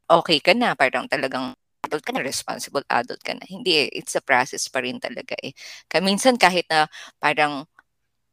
[0.10, 1.52] okey ka na, parang talagang
[1.84, 3.44] adult ka na, responsible adult ka na.
[3.44, 5.52] Hindi, eh, it's a process pa rin talaga, eh.
[5.92, 6.88] Kaya minsan kahit na
[7.20, 7.68] parang,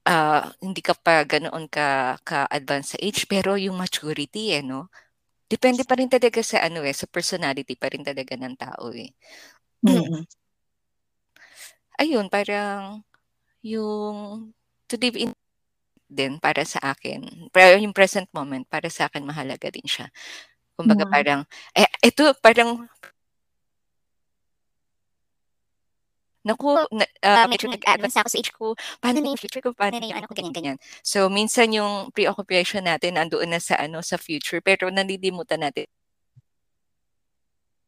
[0.08, 4.88] ah, hindi ka pa ganoon ka ka-advance sa age, pero yung maturity, eh, 'no?
[5.50, 9.12] Depende pa rin talaga sa ano, eh, sa personality pa rin talaga ng tao, eh.
[9.86, 10.26] Mm.
[12.00, 13.06] Ayun, parang
[13.62, 14.50] yung
[14.90, 15.30] to live in
[16.10, 20.08] din para sa akin, pero yung present moment para sa'kin mahalaga din siya.
[20.78, 21.14] Kumbaga Hmm.
[21.14, 21.40] parang,
[21.76, 22.86] eh, ito parang
[26.44, 28.76] Naku, na Ah, medyo nag-a-advance ako sa age ko.
[29.00, 30.78] paano na yung future ko, paano na yung ano ko, ganyan, ganyan.
[31.00, 35.88] So, minsan yung preoccupation natin nandoon na sa ano, sa future, pero nalilimutan natin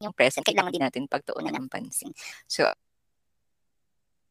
[0.01, 0.45] yung present.
[0.45, 2.13] Kailangan din natin pagtuunan ng pansin.
[2.45, 2.69] So,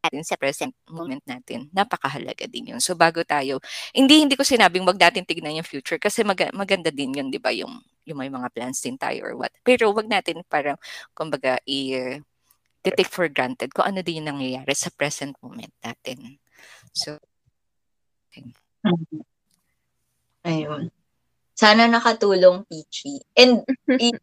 [0.06, 2.80] natin sa present moment natin, napakahalaga din yun.
[2.80, 3.60] So, bago tayo,
[3.92, 7.42] hindi hindi ko sinabing wag natin tignan yung future kasi maga, maganda din yun, di
[7.42, 9.52] ba, yung, yung may mga plans din tayo or what.
[9.66, 10.78] Pero wag natin parang,
[11.18, 12.22] kumbaga, i-
[12.86, 16.38] take for granted kung ano din yung nangyayari sa present moment natin.
[16.94, 17.18] So.
[20.46, 20.94] Ayun.
[21.58, 23.18] Sana nakatulong, Peachy.
[23.34, 23.66] And
[24.06, 24.22] i-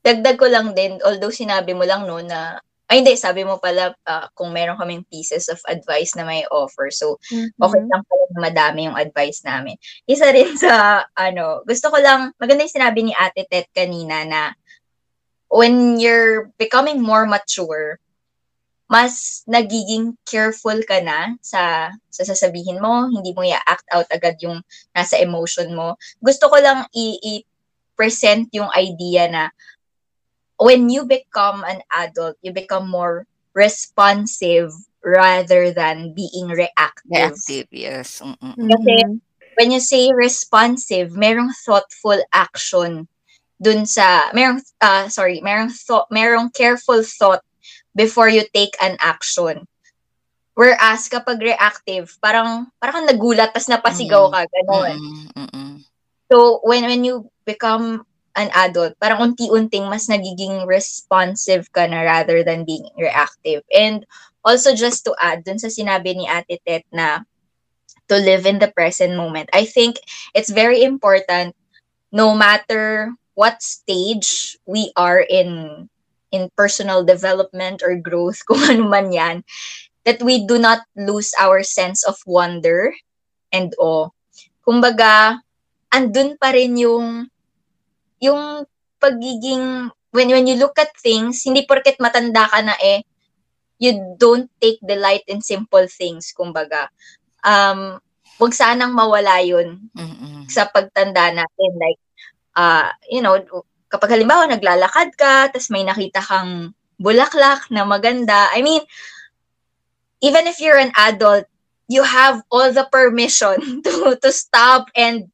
[0.00, 2.56] dagdag ko lang din, although sinabi mo lang no na,
[2.90, 6.90] ay hindi, sabi mo pala ah, kung meron kaming pieces of advice na may offer.
[6.90, 7.22] So,
[7.62, 7.88] okay Mhm.
[7.88, 9.78] lang pala na madami yung advice namin.
[10.10, 14.42] Isa rin sa, ano, gusto ko lang, maganda yung sinabi ni Ate Tet kanina na
[15.50, 17.98] when you're becoming more mature,
[18.90, 24.58] mas nagiging careful ka na sa, sa sasabihin mo, hindi mo i-act out agad yung
[24.90, 25.94] nasa emotion mo.
[26.18, 29.54] Gusto ko lang i-present yung idea na
[30.60, 33.24] when you become an adult, you become more
[33.56, 34.70] responsive
[35.02, 37.32] rather than being reactive.
[37.32, 38.20] reactive, yes.
[38.20, 38.54] Mm-mm.
[38.54, 38.96] Kasi
[39.56, 43.08] when you say responsive, merong thoughtful action
[43.60, 47.40] dun sa merong ah sorry, merong thought, merong careful thought
[47.96, 49.64] before you take an action.
[50.52, 55.00] Whereas kapag reactive, parang parang nagulat tas napasigaw ka ganun.
[55.00, 55.48] Mm-mm.
[55.48, 55.70] Mm-mm.
[56.28, 58.04] So when when you become
[58.36, 63.62] an adult, parang unti-unting mas nagiging responsive ka na rather than being reactive.
[63.72, 64.06] And
[64.44, 67.26] also just to add dun sa sinabi ni Ate Tet na
[68.08, 69.50] to live in the present moment.
[69.52, 69.98] I think
[70.34, 71.54] it's very important
[72.10, 75.88] no matter what stage we are in
[76.30, 79.36] in personal development or growth kung ano man yan
[80.06, 82.94] that we do not lose our sense of wonder
[83.52, 84.08] and awe.
[84.64, 85.38] Kumbaga,
[85.92, 87.28] andun pa rin yung
[88.20, 88.64] yung
[89.00, 93.02] pagiging when when you look at things, hindi porket matanda ka na eh
[93.80, 96.92] you don't take delight in simple things, kumbaga.
[97.40, 97.96] Um,
[98.36, 100.44] wag sanang mawala yun Mm-mm.
[100.52, 101.70] sa pagtanda natin.
[101.80, 102.00] Like,
[102.56, 103.40] uh, you know,
[103.88, 108.84] kapag halimbawa naglalakad ka, tas may nakita kang bulaklak na maganda, I mean,
[110.20, 111.48] even if you're an adult,
[111.88, 115.32] you have all the permission to to stop and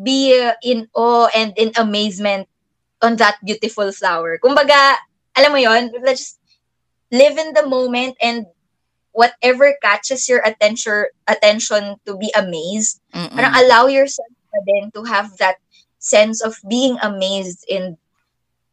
[0.00, 2.48] be uh, in awe and in amazement
[3.02, 4.38] on that beautiful flower.
[4.38, 4.96] Kumbaga,
[5.36, 6.38] alam mo yon, let's just
[7.12, 8.46] live in the moment and
[9.12, 13.36] whatever catches your attention attention to be amazed Mm-mm.
[13.36, 15.60] Parang allow yourself na din to have that
[16.00, 17.96] sense of being amazed in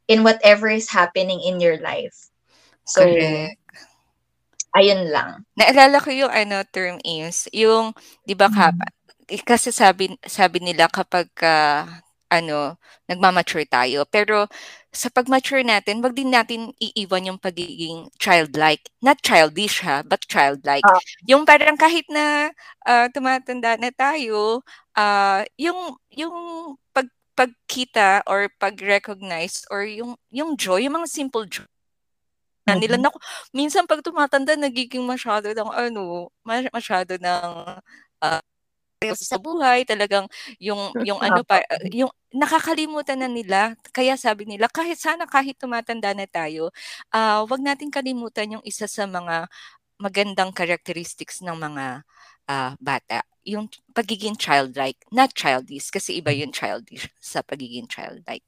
[0.07, 2.31] in whatever is happening in your life.
[2.87, 3.59] So, Correct.
[4.73, 5.45] ayun lang.
[5.53, 7.93] Naalala ko yung ano term is, yung
[8.25, 8.55] 'di ba eh,
[9.45, 11.85] kasi sabi sabi nila kapag ka,
[12.29, 12.77] ano,
[13.09, 14.05] nagma-mature tayo.
[14.09, 14.45] Pero
[14.93, 18.85] sa pag-mature natin, wag din natin iiwan yung pagiging childlike.
[19.01, 20.87] Not childish ha, but childlike.
[20.87, 21.01] Ah.
[21.29, 22.49] Yung parang kahit na
[22.85, 24.61] ah, tumatanda na tayo,
[24.97, 26.35] ah, yung yung
[26.93, 31.67] pag pagkita or pag-recognize or yung yung joy, yung mga simple joy
[32.67, 33.03] na nila Mhm.
[33.09, 33.17] naku,
[33.55, 37.49] minsan pag tumatanda nagiging masyado ng ano, ma- masyado ng
[38.21, 38.41] ah,
[39.15, 40.27] sa buhay, talagang
[40.59, 43.79] yung yung ano pa yung nakakalimutan na nila.
[43.95, 46.67] Kaya sabi nila kahit sana kahit tumatanda na tayo,
[47.15, 49.47] ah wag nating kalimutan yung isa sa mga
[49.99, 52.03] magandang characteristics ng mga
[52.49, 58.43] ah, bata, yung pagiging childlike, not childish kasi iba yung childish sa pagiging childlike.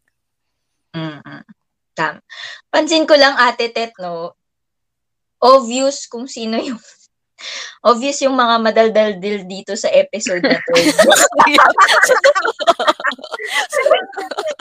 [0.91, 1.47] Mm.
[1.95, 2.19] Tam.
[2.67, 4.35] Pansin ko lang ate Tet, no,
[5.39, 6.79] obvious kung sino yung
[7.85, 10.73] obvious yung mga madaldaldil dito sa episode na to.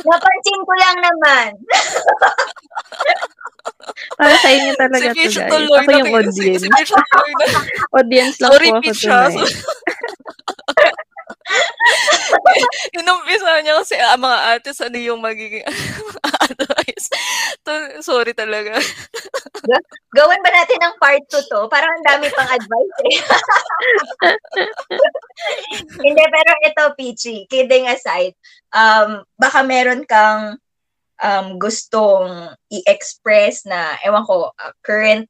[0.08, 1.48] Napansin ko lang naman.
[4.16, 5.50] Para sa inyo talaga to, Fish guys.
[5.52, 6.08] tuloy Ako yung.
[6.08, 6.62] Si, audience.
[6.64, 7.00] si na.
[7.96, 9.52] Audience lang Sorry, po ako tonight.
[12.98, 15.66] Inumpisa niya kasi ah, mga artist ano yung magiging
[16.50, 17.06] advice.
[17.66, 18.78] To- Sorry talaga.
[20.16, 21.60] Gawin ba natin ng part 2 to?
[21.68, 23.16] Parang ang dami pang advice eh.
[26.04, 28.34] Hindi, pero ito, Peachy, kidding aside,
[28.74, 30.58] um, baka meron kang
[31.22, 35.28] um, gustong i-express na, ewan ko, uh, current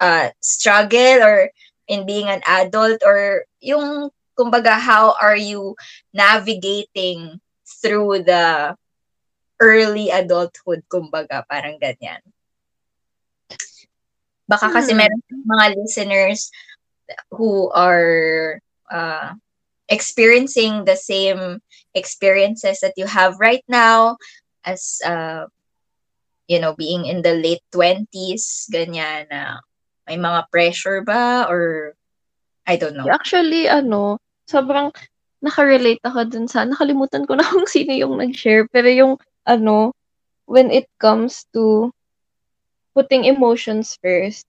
[0.00, 1.50] uh, struggle or
[1.90, 4.10] in being an adult or yung,
[4.40, 5.76] kumbaga, how are you
[6.16, 7.40] navigating
[7.84, 8.74] through the
[9.60, 12.20] early adulthood, kumbaga, parang ganyan.
[14.48, 14.98] Baka kasi Hmm.
[14.98, 16.50] meron mga listeners
[17.30, 18.58] who are
[18.90, 19.34] uh,
[19.88, 21.60] experiencing the same
[21.94, 24.16] experiences that you have right now
[24.64, 25.46] as uh,
[26.48, 29.60] you know being in the late 20s ganyan na
[30.06, 31.94] may mga pressure ba or
[32.66, 33.10] I don't know.
[33.10, 34.18] Actually, ano,
[34.50, 34.90] sobrang
[35.40, 39.14] nakarelate ako dun sa, nakalimutan ko na kung sino yung nag-share, pero yung,
[39.46, 39.94] ano,
[40.50, 41.94] when it comes to
[42.92, 44.44] putting emotions first,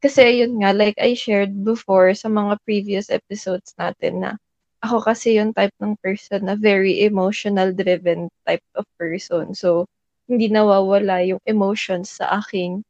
[0.00, 4.30] kasi yun nga, like I shared before sa mga previous episodes natin na
[4.84, 9.56] ako kasi yung type ng person na very emotional driven type of person.
[9.56, 9.88] So,
[10.28, 12.84] hindi nawawala yung emotions sa aking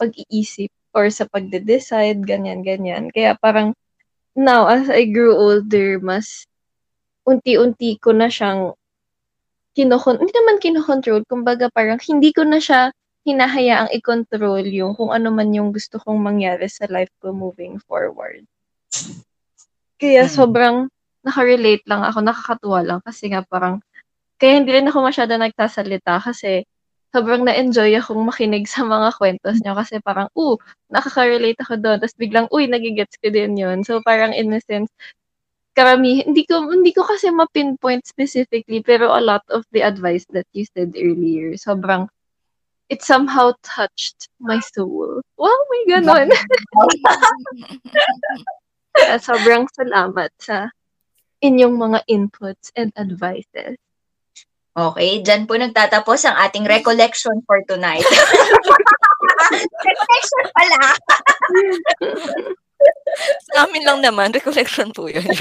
[0.00, 3.12] pag-iisip or sa pagde-decide, ganyan-ganyan.
[3.12, 3.76] Kaya parang
[4.40, 6.48] now, as I grew older, mas
[7.28, 8.72] unti-unti ko na siyang
[9.76, 12.90] kinokon, hindi naman kinokontrol, kumbaga parang hindi ko na siya
[13.28, 18.48] hinahayaang i-control yung kung ano man yung gusto kong mangyari sa life ko moving forward.
[20.00, 20.32] Kaya Mm.
[20.32, 20.76] sobrang
[21.20, 23.84] nakarelate lang ako, nakakatuwa lang kasi nga parang,
[24.40, 26.64] kaya hindi rin ako masyado nagsasalita kasi
[27.10, 30.56] sobrang na-enjoy akong makinig sa mga kwentos niyo kasi parang, uh,
[30.90, 31.98] nakaka-relate ako doon.
[31.98, 33.82] Tapos biglang, uy, nagigets ko din yun.
[33.82, 34.90] So parang in a sense,
[35.74, 40.46] karami, hindi ko, hindi ko kasi ma-pinpoint specifically, pero a lot of the advice that
[40.54, 42.06] you said earlier, sobrang,
[42.90, 45.22] it somehow touched my soul.
[45.38, 46.28] Wow, may ganon.
[49.22, 50.74] Sobrang salamat sa
[51.40, 53.78] inyong mga inputs and advices.
[54.80, 58.00] Okay, dyan po nagtatapos ang ating recollection for tonight.
[59.84, 60.96] recollection pala.
[63.52, 65.26] Sa amin lang naman, recollection po yun.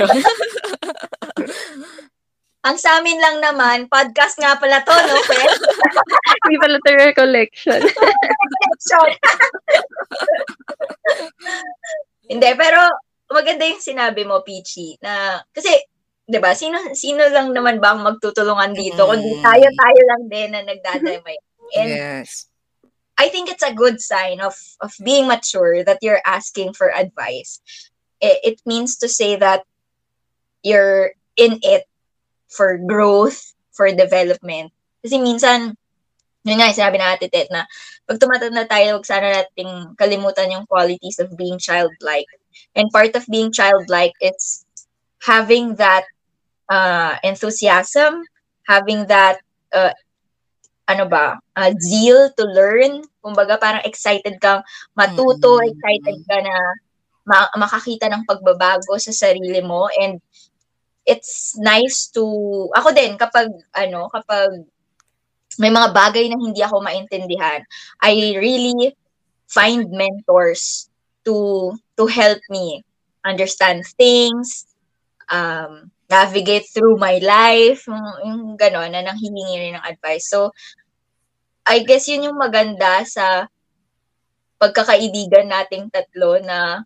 [2.59, 5.47] Ang sa amin lang naman, podcast nga pala to, no, Fred?
[6.43, 7.79] Hindi pala ito recollection.
[7.79, 9.09] Recollection.
[12.27, 12.83] Hindi, pero
[13.31, 15.71] maganda yung sinabi mo, Peachy, na, kasi,
[16.29, 19.01] di ba, sino, sino lang naman ba ang magtutulungan dito?
[19.01, 19.09] Mm.
[19.09, 21.37] Kundi tayo-tayo lang din na nagdadamay.
[21.73, 22.45] And yes.
[23.17, 27.59] I think it's a good sign of of being mature that you're asking for advice.
[28.23, 29.67] It, it means to say that
[30.63, 31.83] you're in it
[32.47, 34.71] for growth, for development.
[35.03, 35.75] Kasi minsan,
[36.47, 37.67] yun nga, sinabi natin, Tet, na
[38.07, 42.27] pag tumatanda tayo, huwag sana nating kalimutan yung qualities of being childlike.
[42.75, 44.63] And part of being childlike is
[45.23, 46.07] having that
[46.69, 48.23] uh, enthusiasm,
[48.69, 49.41] having that
[49.73, 49.91] uh,
[50.89, 53.05] ano ba, uh, zeal to learn.
[53.21, 54.65] Kumbaga, parang excited kang
[54.97, 55.69] matuto, Mm.
[55.69, 56.55] excited ka na
[57.29, 59.85] ma- makakita ng pagbabago sa sarili mo.
[59.93, 60.17] And
[61.05, 62.25] it's nice to,
[62.73, 64.65] ako din, kapag, ano, kapag
[65.61, 67.61] may mga bagay na hindi ako maintindihan,
[68.01, 68.95] I really
[69.49, 70.89] find mentors
[71.25, 72.81] to to help me
[73.27, 74.65] understand things,
[75.27, 80.25] um, navigate through my life, yung, yung gano'n, na nang hihingi rin ng advice.
[80.25, 80.49] So,
[81.69, 83.45] I guess yun yung maganda sa
[84.57, 86.83] pagkakaibigan nating tatlo na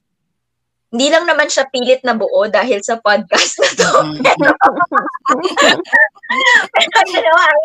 [0.94, 3.92] hindi lang naman siya pilit na buo dahil sa podcast na to.
[6.70, 7.58] Pero, you know, I,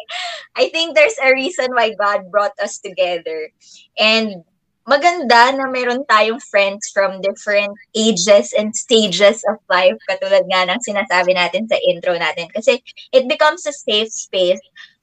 [0.57, 3.53] I think there's a reason why God brought us together.
[4.01, 4.48] And
[4.89, 10.81] maganda na meron tayong friends from different ages and stages of life, katulad nga ng
[10.81, 12.49] sinasabi natin sa intro natin.
[12.49, 12.81] Kasi
[13.13, 14.61] it becomes a safe space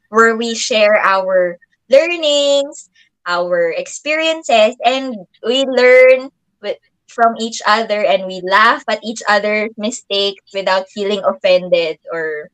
[0.09, 1.61] where we share our
[1.93, 2.89] learnings,
[3.29, 5.13] our experiences, and
[5.45, 6.33] we learn
[6.65, 12.49] with, from each other and we laugh at each other's mistakes without feeling offended or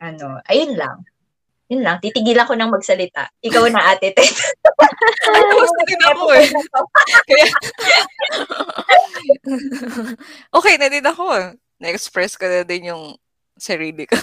[0.00, 1.04] ano, ayun lang.
[1.68, 3.28] Yun lang, titigilan ko ng magsalita.
[3.44, 4.24] Ikaw na ate, Ted.
[5.36, 6.48] Tapos na din ako eh.
[7.28, 7.46] Kaya,
[10.48, 11.52] okay na din ako.
[11.76, 13.12] Na-express ko na din yung
[13.60, 14.16] sarili ko.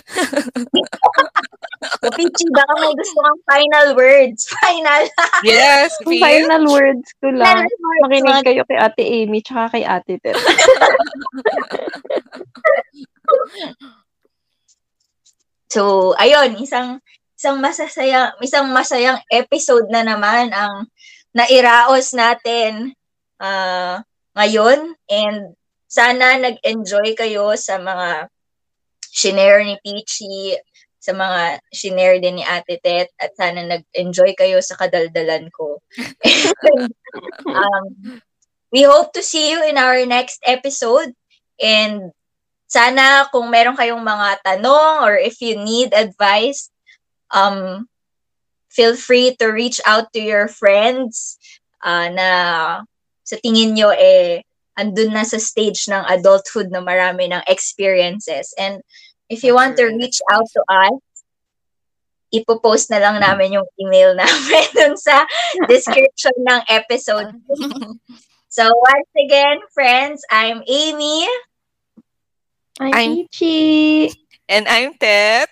[2.02, 4.42] So, Pichi, baka may gusto kang final words.
[4.66, 5.04] Final.
[5.46, 6.24] yes, Yung Feel.
[6.24, 7.62] final words ko lang.
[7.62, 8.02] Words.
[8.10, 10.38] Makinig kayo kay Ate Amy tsaka kay Ate Ted.
[15.70, 17.04] So, ayun, isang
[17.46, 20.90] isang masasayang isang masayang episode na naman ang
[21.30, 22.90] nairaos natin
[23.38, 24.02] ah,
[24.34, 25.54] ngayon and
[25.86, 28.34] sana nag-enjoy kayo sa mga
[29.14, 30.58] shinare ni Peachy,
[30.98, 35.78] sa mga shinare din ni Ate Tet at sana nag-enjoy kayo sa kadaldalan ko.
[37.48, 38.20] Um,
[38.76, 41.16] we hope to see you in our next episode
[41.64, 42.12] and
[42.68, 46.75] sana kung meron kayong mga tanong or if you need advice,
[47.36, 47.88] um,
[48.72, 51.38] feel free to reach out to your friends
[51.84, 52.30] uh, na
[53.28, 54.42] sa tingin nyo eh
[54.76, 58.52] andun na sa stage ng adulthood na marami ng experiences.
[58.60, 58.84] And
[59.32, 61.00] if you want to reach out to us,
[62.36, 65.24] ipopost na lang namin yung email namin dun sa
[65.68, 67.32] description ng episode.
[68.56, 71.28] So once again, friends, I'm Amy.
[72.80, 74.16] I'm I'm- Peachy.
[74.48, 75.52] And I'm Ted.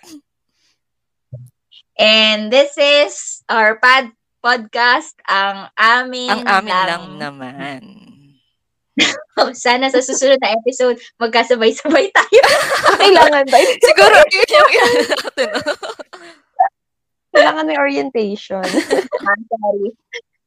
[1.94, 4.10] And this is our pod
[4.44, 7.80] podcast, ang amin Ang amin lang naman.
[9.34, 12.42] Oh, sana sa susunod na episode, magkasabay-sabay tayo.
[13.02, 13.58] Kailangan ba?
[13.58, 15.54] Siguro yun yung yun natin.
[17.34, 18.62] Kailangan may orientation.
[18.62, 19.90] I'm sorry.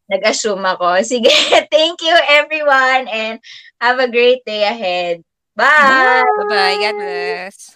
[0.08, 1.04] Nag-assume ako.
[1.04, 1.28] Sige,
[1.68, 3.44] thank you everyone and
[3.84, 5.20] have a great day ahead.
[5.52, 6.24] Bye!
[6.24, 6.80] Bye-bye.
[6.80, 7.76] God bless.